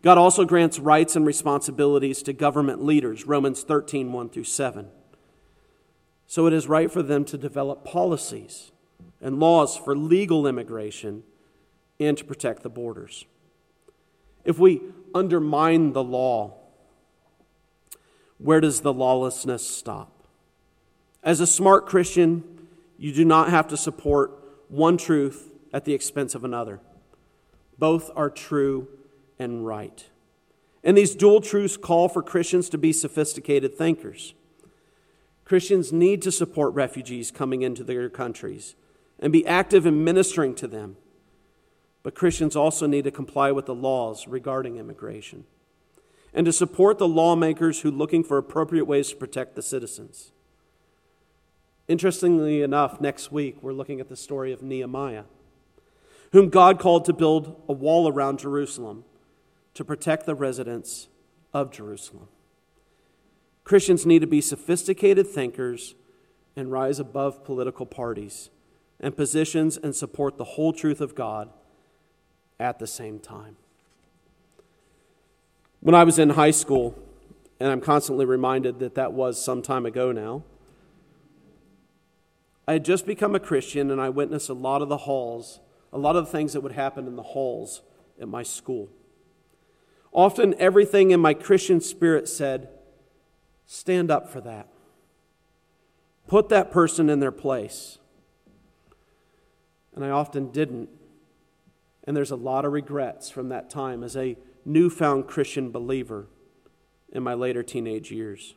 God 0.01 0.17
also 0.17 0.45
grants 0.45 0.79
rights 0.79 1.15
and 1.15 1.25
responsibilities 1.25 2.21
to 2.23 2.33
government 2.33 2.83
leaders, 2.83 3.25
Romans 3.25 3.63
13, 3.63 4.11
1 4.11 4.29
through 4.29 4.43
7. 4.43 4.87
So 6.27 6.47
it 6.47 6.53
is 6.53 6.67
right 6.67 6.91
for 6.91 7.03
them 7.03 7.25
to 7.25 7.37
develop 7.37 7.83
policies 7.83 8.71
and 9.21 9.39
laws 9.39 9.77
for 9.77 9.95
legal 9.95 10.47
immigration 10.47 11.23
and 11.99 12.17
to 12.17 12.23
protect 12.23 12.63
the 12.63 12.69
borders. 12.69 13.25
If 14.43 14.59
we 14.59 14.81
undermine 15.13 15.93
the 15.93 16.03
law, 16.03 16.55
where 18.37 18.61
does 18.61 18.81
the 18.81 18.93
lawlessness 18.93 19.67
stop? 19.67 20.11
As 21.23 21.39
a 21.39 21.47
smart 21.47 21.87
Christian, 21.87 22.43
you 22.97 23.11
do 23.11 23.25
not 23.25 23.49
have 23.49 23.67
to 23.69 23.77
support 23.77 24.31
one 24.67 24.97
truth 24.97 25.51
at 25.73 25.85
the 25.85 25.93
expense 25.93 26.35
of 26.35 26.43
another. 26.43 26.79
Both 27.77 28.11
are 28.15 28.29
true 28.29 28.87
and 29.37 29.65
right. 29.65 30.05
And 30.83 30.97
these 30.97 31.15
dual 31.15 31.41
truths 31.41 31.77
call 31.77 32.07
for 32.07 32.21
Christians 32.21 32.69
to 32.69 32.77
be 32.77 32.93
sophisticated 32.93 33.75
thinkers. 33.75 34.33
Christians 35.43 35.91
need 35.91 36.21
to 36.23 36.31
support 36.31 36.73
refugees 36.73 37.31
coming 37.31 37.61
into 37.61 37.83
their 37.83 38.09
countries 38.09 38.75
and 39.19 39.31
be 39.31 39.45
active 39.45 39.85
in 39.85 40.03
ministering 40.03 40.55
to 40.55 40.67
them. 40.67 40.97
But 42.03 42.15
Christians 42.15 42.55
also 42.55 42.85
need 42.85 43.03
to 43.05 43.11
comply 43.11 43.51
with 43.51 43.65
the 43.65 43.75
laws 43.75 44.27
regarding 44.27 44.77
immigration 44.77 45.45
and 46.35 46.45
to 46.45 46.53
support 46.53 46.97
the 46.97 47.07
lawmakers 47.07 47.81
who 47.81 47.89
are 47.89 47.93
looking 47.93 48.23
for 48.23 48.37
appropriate 48.37 48.85
ways 48.85 49.09
to 49.09 49.15
protect 49.15 49.55
the 49.55 49.61
citizens. 49.61 50.31
Interestingly 51.87 52.61
enough, 52.61 52.99
next 52.99 53.31
week 53.31 53.57
we're 53.61 53.73
looking 53.73 53.99
at 53.99 54.09
the 54.09 54.15
story 54.15 54.51
of 54.51 54.61
Nehemiah, 54.61 55.23
whom 56.31 56.49
God 56.49 56.79
called 56.79 57.05
to 57.05 57.13
build 57.13 57.61
a 57.67 57.73
wall 57.73 58.07
around 58.07 58.39
Jerusalem 58.39 59.05
to 59.73 59.83
protect 59.83 60.25
the 60.25 60.35
residents 60.35 61.07
of 61.53 61.71
Jerusalem. 61.71 62.27
Christians 63.63 64.05
need 64.05 64.19
to 64.19 64.27
be 64.27 64.41
sophisticated 64.41 65.27
thinkers 65.27 65.95
and 66.55 66.71
rise 66.71 66.99
above 66.99 67.43
political 67.43 67.85
parties 67.85 68.49
and 68.99 69.15
positions 69.15 69.77
and 69.77 69.95
support 69.95 70.37
the 70.37 70.43
whole 70.43 70.71
truth 70.71 71.01
of 71.01 71.15
God 71.15 71.49
at 72.59 72.79
the 72.79 72.87
same 72.87 73.19
time. 73.19 73.57
When 75.81 75.95
I 75.95 76.03
was 76.03 76.17
in 76.17 76.31
high 76.31 76.51
school, 76.51 76.97
and 77.59 77.71
I'm 77.71 77.81
constantly 77.81 78.25
reminded 78.25 78.79
that 78.79 78.95
that 78.95 79.13
was 79.13 79.43
some 79.43 79.61
time 79.61 79.85
ago 79.85 80.11
now, 80.11 80.43
I 82.67 82.73
had 82.73 82.85
just 82.85 83.05
become 83.05 83.35
a 83.35 83.39
Christian 83.39 83.91
and 83.91 84.01
I 84.01 84.09
witnessed 84.09 84.49
a 84.49 84.53
lot 84.53 84.81
of 84.81 84.89
the 84.89 84.97
halls, 84.97 85.59
a 85.95 85.97
lot 85.97 86.17
of 86.17 86.25
the 86.25 86.31
things 86.31 86.51
that 86.53 86.61
would 86.61 86.73
happen 86.73 87.07
in 87.07 87.15
the 87.15 87.23
halls 87.23 87.81
at 88.19 88.27
my 88.27 88.43
school. 88.43 88.89
Often, 90.11 90.55
everything 90.59 91.11
in 91.11 91.21
my 91.21 91.33
Christian 91.33 91.79
spirit 91.79 92.27
said, 92.27 92.67
stand 93.65 94.11
up 94.11 94.29
for 94.29 94.41
that. 94.41 94.67
Put 96.27 96.49
that 96.49 96.69
person 96.69 97.09
in 97.09 97.21
their 97.21 97.31
place. 97.31 97.97
And 99.95 100.03
I 100.03 100.09
often 100.09 100.51
didn't. 100.51 100.89
And 102.03 102.15
there's 102.15 102.31
a 102.31 102.35
lot 102.35 102.65
of 102.65 102.73
regrets 102.73 103.29
from 103.29 103.47
that 103.49 103.69
time 103.69 104.03
as 104.03 104.17
a 104.17 104.35
newfound 104.65 105.27
Christian 105.27 105.71
believer 105.71 106.27
in 107.13 107.23
my 107.23 107.33
later 107.33 107.63
teenage 107.63 108.11
years. 108.11 108.53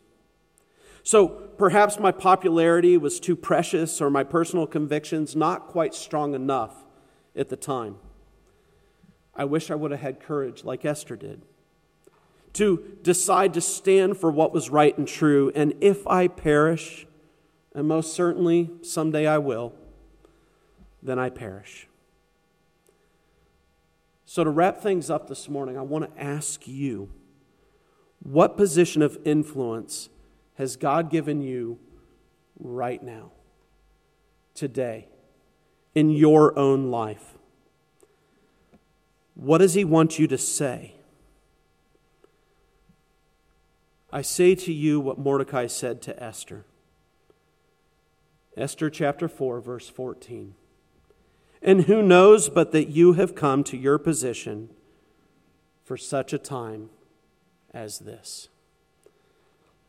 So 1.04 1.28
perhaps 1.28 2.00
my 2.00 2.10
popularity 2.10 2.96
was 2.96 3.20
too 3.20 3.36
precious 3.36 4.00
or 4.00 4.10
my 4.10 4.24
personal 4.24 4.66
convictions 4.66 5.36
not 5.36 5.68
quite 5.68 5.94
strong 5.94 6.34
enough 6.34 6.84
at 7.38 7.48
the 7.48 7.56
time. 7.56 7.96
I 9.34 9.44
wish 9.44 9.70
I 9.70 9.74
would 9.74 9.92
have 9.92 10.00
had 10.00 10.20
courage 10.20 10.64
like 10.64 10.84
Esther 10.84 11.16
did 11.16 11.42
to 12.54 12.98
decide 13.02 13.54
to 13.54 13.60
stand 13.60 14.16
for 14.16 14.30
what 14.30 14.52
was 14.52 14.70
right 14.70 14.96
and 14.98 15.06
true. 15.06 15.52
And 15.54 15.74
if 15.80 16.06
I 16.06 16.28
perish, 16.28 17.06
and 17.74 17.86
most 17.86 18.14
certainly 18.14 18.70
someday 18.82 19.26
I 19.26 19.38
will, 19.38 19.74
then 21.02 21.18
I 21.18 21.30
perish. 21.30 21.86
So, 24.24 24.44
to 24.44 24.50
wrap 24.50 24.80
things 24.80 25.08
up 25.08 25.28
this 25.28 25.48
morning, 25.48 25.78
I 25.78 25.82
want 25.82 26.14
to 26.14 26.22
ask 26.22 26.66
you 26.66 27.10
what 28.22 28.56
position 28.56 29.00
of 29.00 29.16
influence 29.24 30.08
has 30.56 30.76
God 30.76 31.08
given 31.10 31.40
you 31.40 31.78
right 32.58 33.02
now, 33.02 33.30
today, 34.54 35.06
in 35.98 36.10
your 36.10 36.56
own 36.56 36.92
life? 36.92 37.34
What 39.34 39.58
does 39.58 39.74
He 39.74 39.84
want 39.84 40.16
you 40.16 40.28
to 40.28 40.38
say? 40.38 40.94
I 44.12 44.22
say 44.22 44.54
to 44.54 44.72
you 44.72 45.00
what 45.00 45.18
Mordecai 45.18 45.66
said 45.66 46.00
to 46.02 46.22
Esther. 46.22 46.64
Esther 48.56 48.90
chapter 48.90 49.26
4, 49.26 49.60
verse 49.60 49.88
14. 49.88 50.54
And 51.60 51.86
who 51.86 52.00
knows 52.00 52.48
but 52.48 52.70
that 52.70 52.90
you 52.90 53.14
have 53.14 53.34
come 53.34 53.64
to 53.64 53.76
your 53.76 53.98
position 53.98 54.68
for 55.84 55.96
such 55.96 56.32
a 56.32 56.38
time 56.38 56.90
as 57.74 57.98
this? 57.98 58.48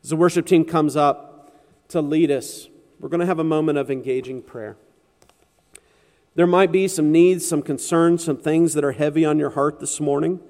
As 0.02 0.10
the 0.10 0.16
worship 0.16 0.46
team 0.46 0.64
comes 0.64 0.96
up 0.96 1.54
to 1.90 2.00
lead 2.00 2.32
us, 2.32 2.68
we're 2.98 3.08
going 3.08 3.20
to 3.20 3.26
have 3.26 3.38
a 3.38 3.44
moment 3.44 3.78
of 3.78 3.92
engaging 3.92 4.42
prayer. 4.42 4.76
There 6.34 6.46
might 6.46 6.70
be 6.70 6.86
some 6.86 7.10
needs, 7.10 7.46
some 7.46 7.62
concerns, 7.62 8.24
some 8.24 8.36
things 8.36 8.74
that 8.74 8.84
are 8.84 8.92
heavy 8.92 9.24
on 9.24 9.38
your 9.38 9.50
heart 9.50 9.80
this 9.80 10.00
morning 10.00 10.40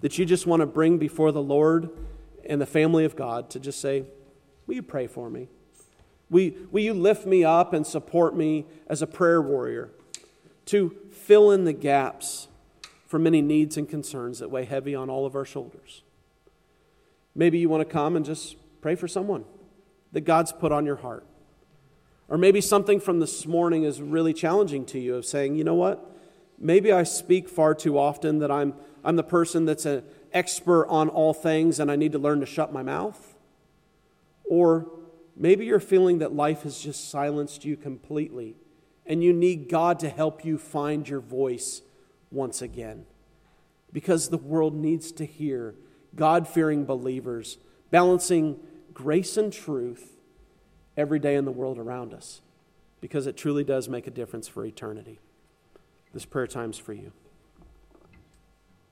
that 0.00 0.18
you 0.18 0.24
just 0.24 0.46
want 0.46 0.60
to 0.60 0.66
bring 0.66 0.98
before 0.98 1.32
the 1.32 1.42
Lord 1.42 1.90
and 2.48 2.60
the 2.60 2.66
family 2.66 3.04
of 3.04 3.16
God 3.16 3.50
to 3.50 3.60
just 3.60 3.80
say, 3.80 4.04
Will 4.66 4.74
you 4.74 4.82
pray 4.82 5.06
for 5.06 5.30
me? 5.30 5.48
Will, 6.28 6.50
will 6.70 6.82
you 6.82 6.94
lift 6.94 7.26
me 7.26 7.44
up 7.44 7.72
and 7.72 7.86
support 7.86 8.36
me 8.36 8.66
as 8.88 9.00
a 9.00 9.06
prayer 9.06 9.40
warrior 9.40 9.90
to 10.66 10.96
fill 11.10 11.52
in 11.52 11.64
the 11.64 11.72
gaps 11.72 12.48
for 13.06 13.18
many 13.18 13.40
needs 13.40 13.76
and 13.76 13.88
concerns 13.88 14.40
that 14.40 14.50
weigh 14.50 14.64
heavy 14.64 14.94
on 14.94 15.08
all 15.08 15.24
of 15.24 15.36
our 15.36 15.44
shoulders? 15.44 16.02
Maybe 17.34 17.58
you 17.58 17.68
want 17.68 17.86
to 17.86 17.92
come 17.92 18.16
and 18.16 18.24
just 18.24 18.56
pray 18.80 18.94
for 18.94 19.06
someone 19.06 19.44
that 20.12 20.22
God's 20.22 20.52
put 20.52 20.72
on 20.72 20.86
your 20.86 20.96
heart. 20.96 21.24
Or 22.28 22.36
maybe 22.36 22.60
something 22.60 23.00
from 23.00 23.20
this 23.20 23.46
morning 23.46 23.84
is 23.84 24.00
really 24.00 24.32
challenging 24.32 24.84
to 24.86 24.98
you 24.98 25.14
of 25.16 25.24
saying, 25.24 25.56
you 25.56 25.64
know 25.64 25.74
what? 25.74 26.10
Maybe 26.58 26.90
I 26.90 27.04
speak 27.04 27.48
far 27.48 27.74
too 27.74 27.98
often 27.98 28.38
that 28.40 28.50
I'm, 28.50 28.74
I'm 29.04 29.16
the 29.16 29.22
person 29.22 29.64
that's 29.64 29.86
an 29.86 30.02
expert 30.32 30.86
on 30.88 31.08
all 31.08 31.32
things 31.32 31.78
and 31.78 31.90
I 31.90 31.96
need 31.96 32.12
to 32.12 32.18
learn 32.18 32.40
to 32.40 32.46
shut 32.46 32.72
my 32.72 32.82
mouth. 32.82 33.36
Or 34.44 34.86
Maybe 35.36 35.66
you're 35.66 35.80
feeling 35.80 36.18
that 36.18 36.34
life 36.34 36.62
has 36.62 36.78
just 36.78 37.10
silenced 37.10 37.64
you 37.64 37.76
completely 37.76 38.56
and 39.04 39.22
you 39.22 39.32
need 39.34 39.68
God 39.68 39.98
to 40.00 40.08
help 40.08 40.44
you 40.44 40.56
find 40.56 41.06
your 41.06 41.20
voice 41.20 41.82
once 42.30 42.62
again. 42.62 43.04
Because 43.92 44.30
the 44.30 44.38
world 44.38 44.74
needs 44.74 45.12
to 45.12 45.26
hear 45.26 45.74
God 46.14 46.48
fearing 46.48 46.86
believers 46.86 47.58
balancing 47.90 48.58
grace 48.92 49.36
and 49.36 49.52
truth 49.52 50.15
every 50.96 51.18
day 51.18 51.34
in 51.34 51.44
the 51.44 51.50
world 51.50 51.78
around 51.78 52.14
us. 52.14 52.40
Because 53.00 53.26
it 53.26 53.36
truly 53.36 53.64
does 53.64 53.88
make 53.88 54.06
a 54.06 54.10
difference 54.10 54.48
for 54.48 54.64
eternity. 54.64 55.18
This 56.12 56.24
prayer 56.24 56.46
time's 56.46 56.78
for 56.78 56.92
you. 56.92 57.12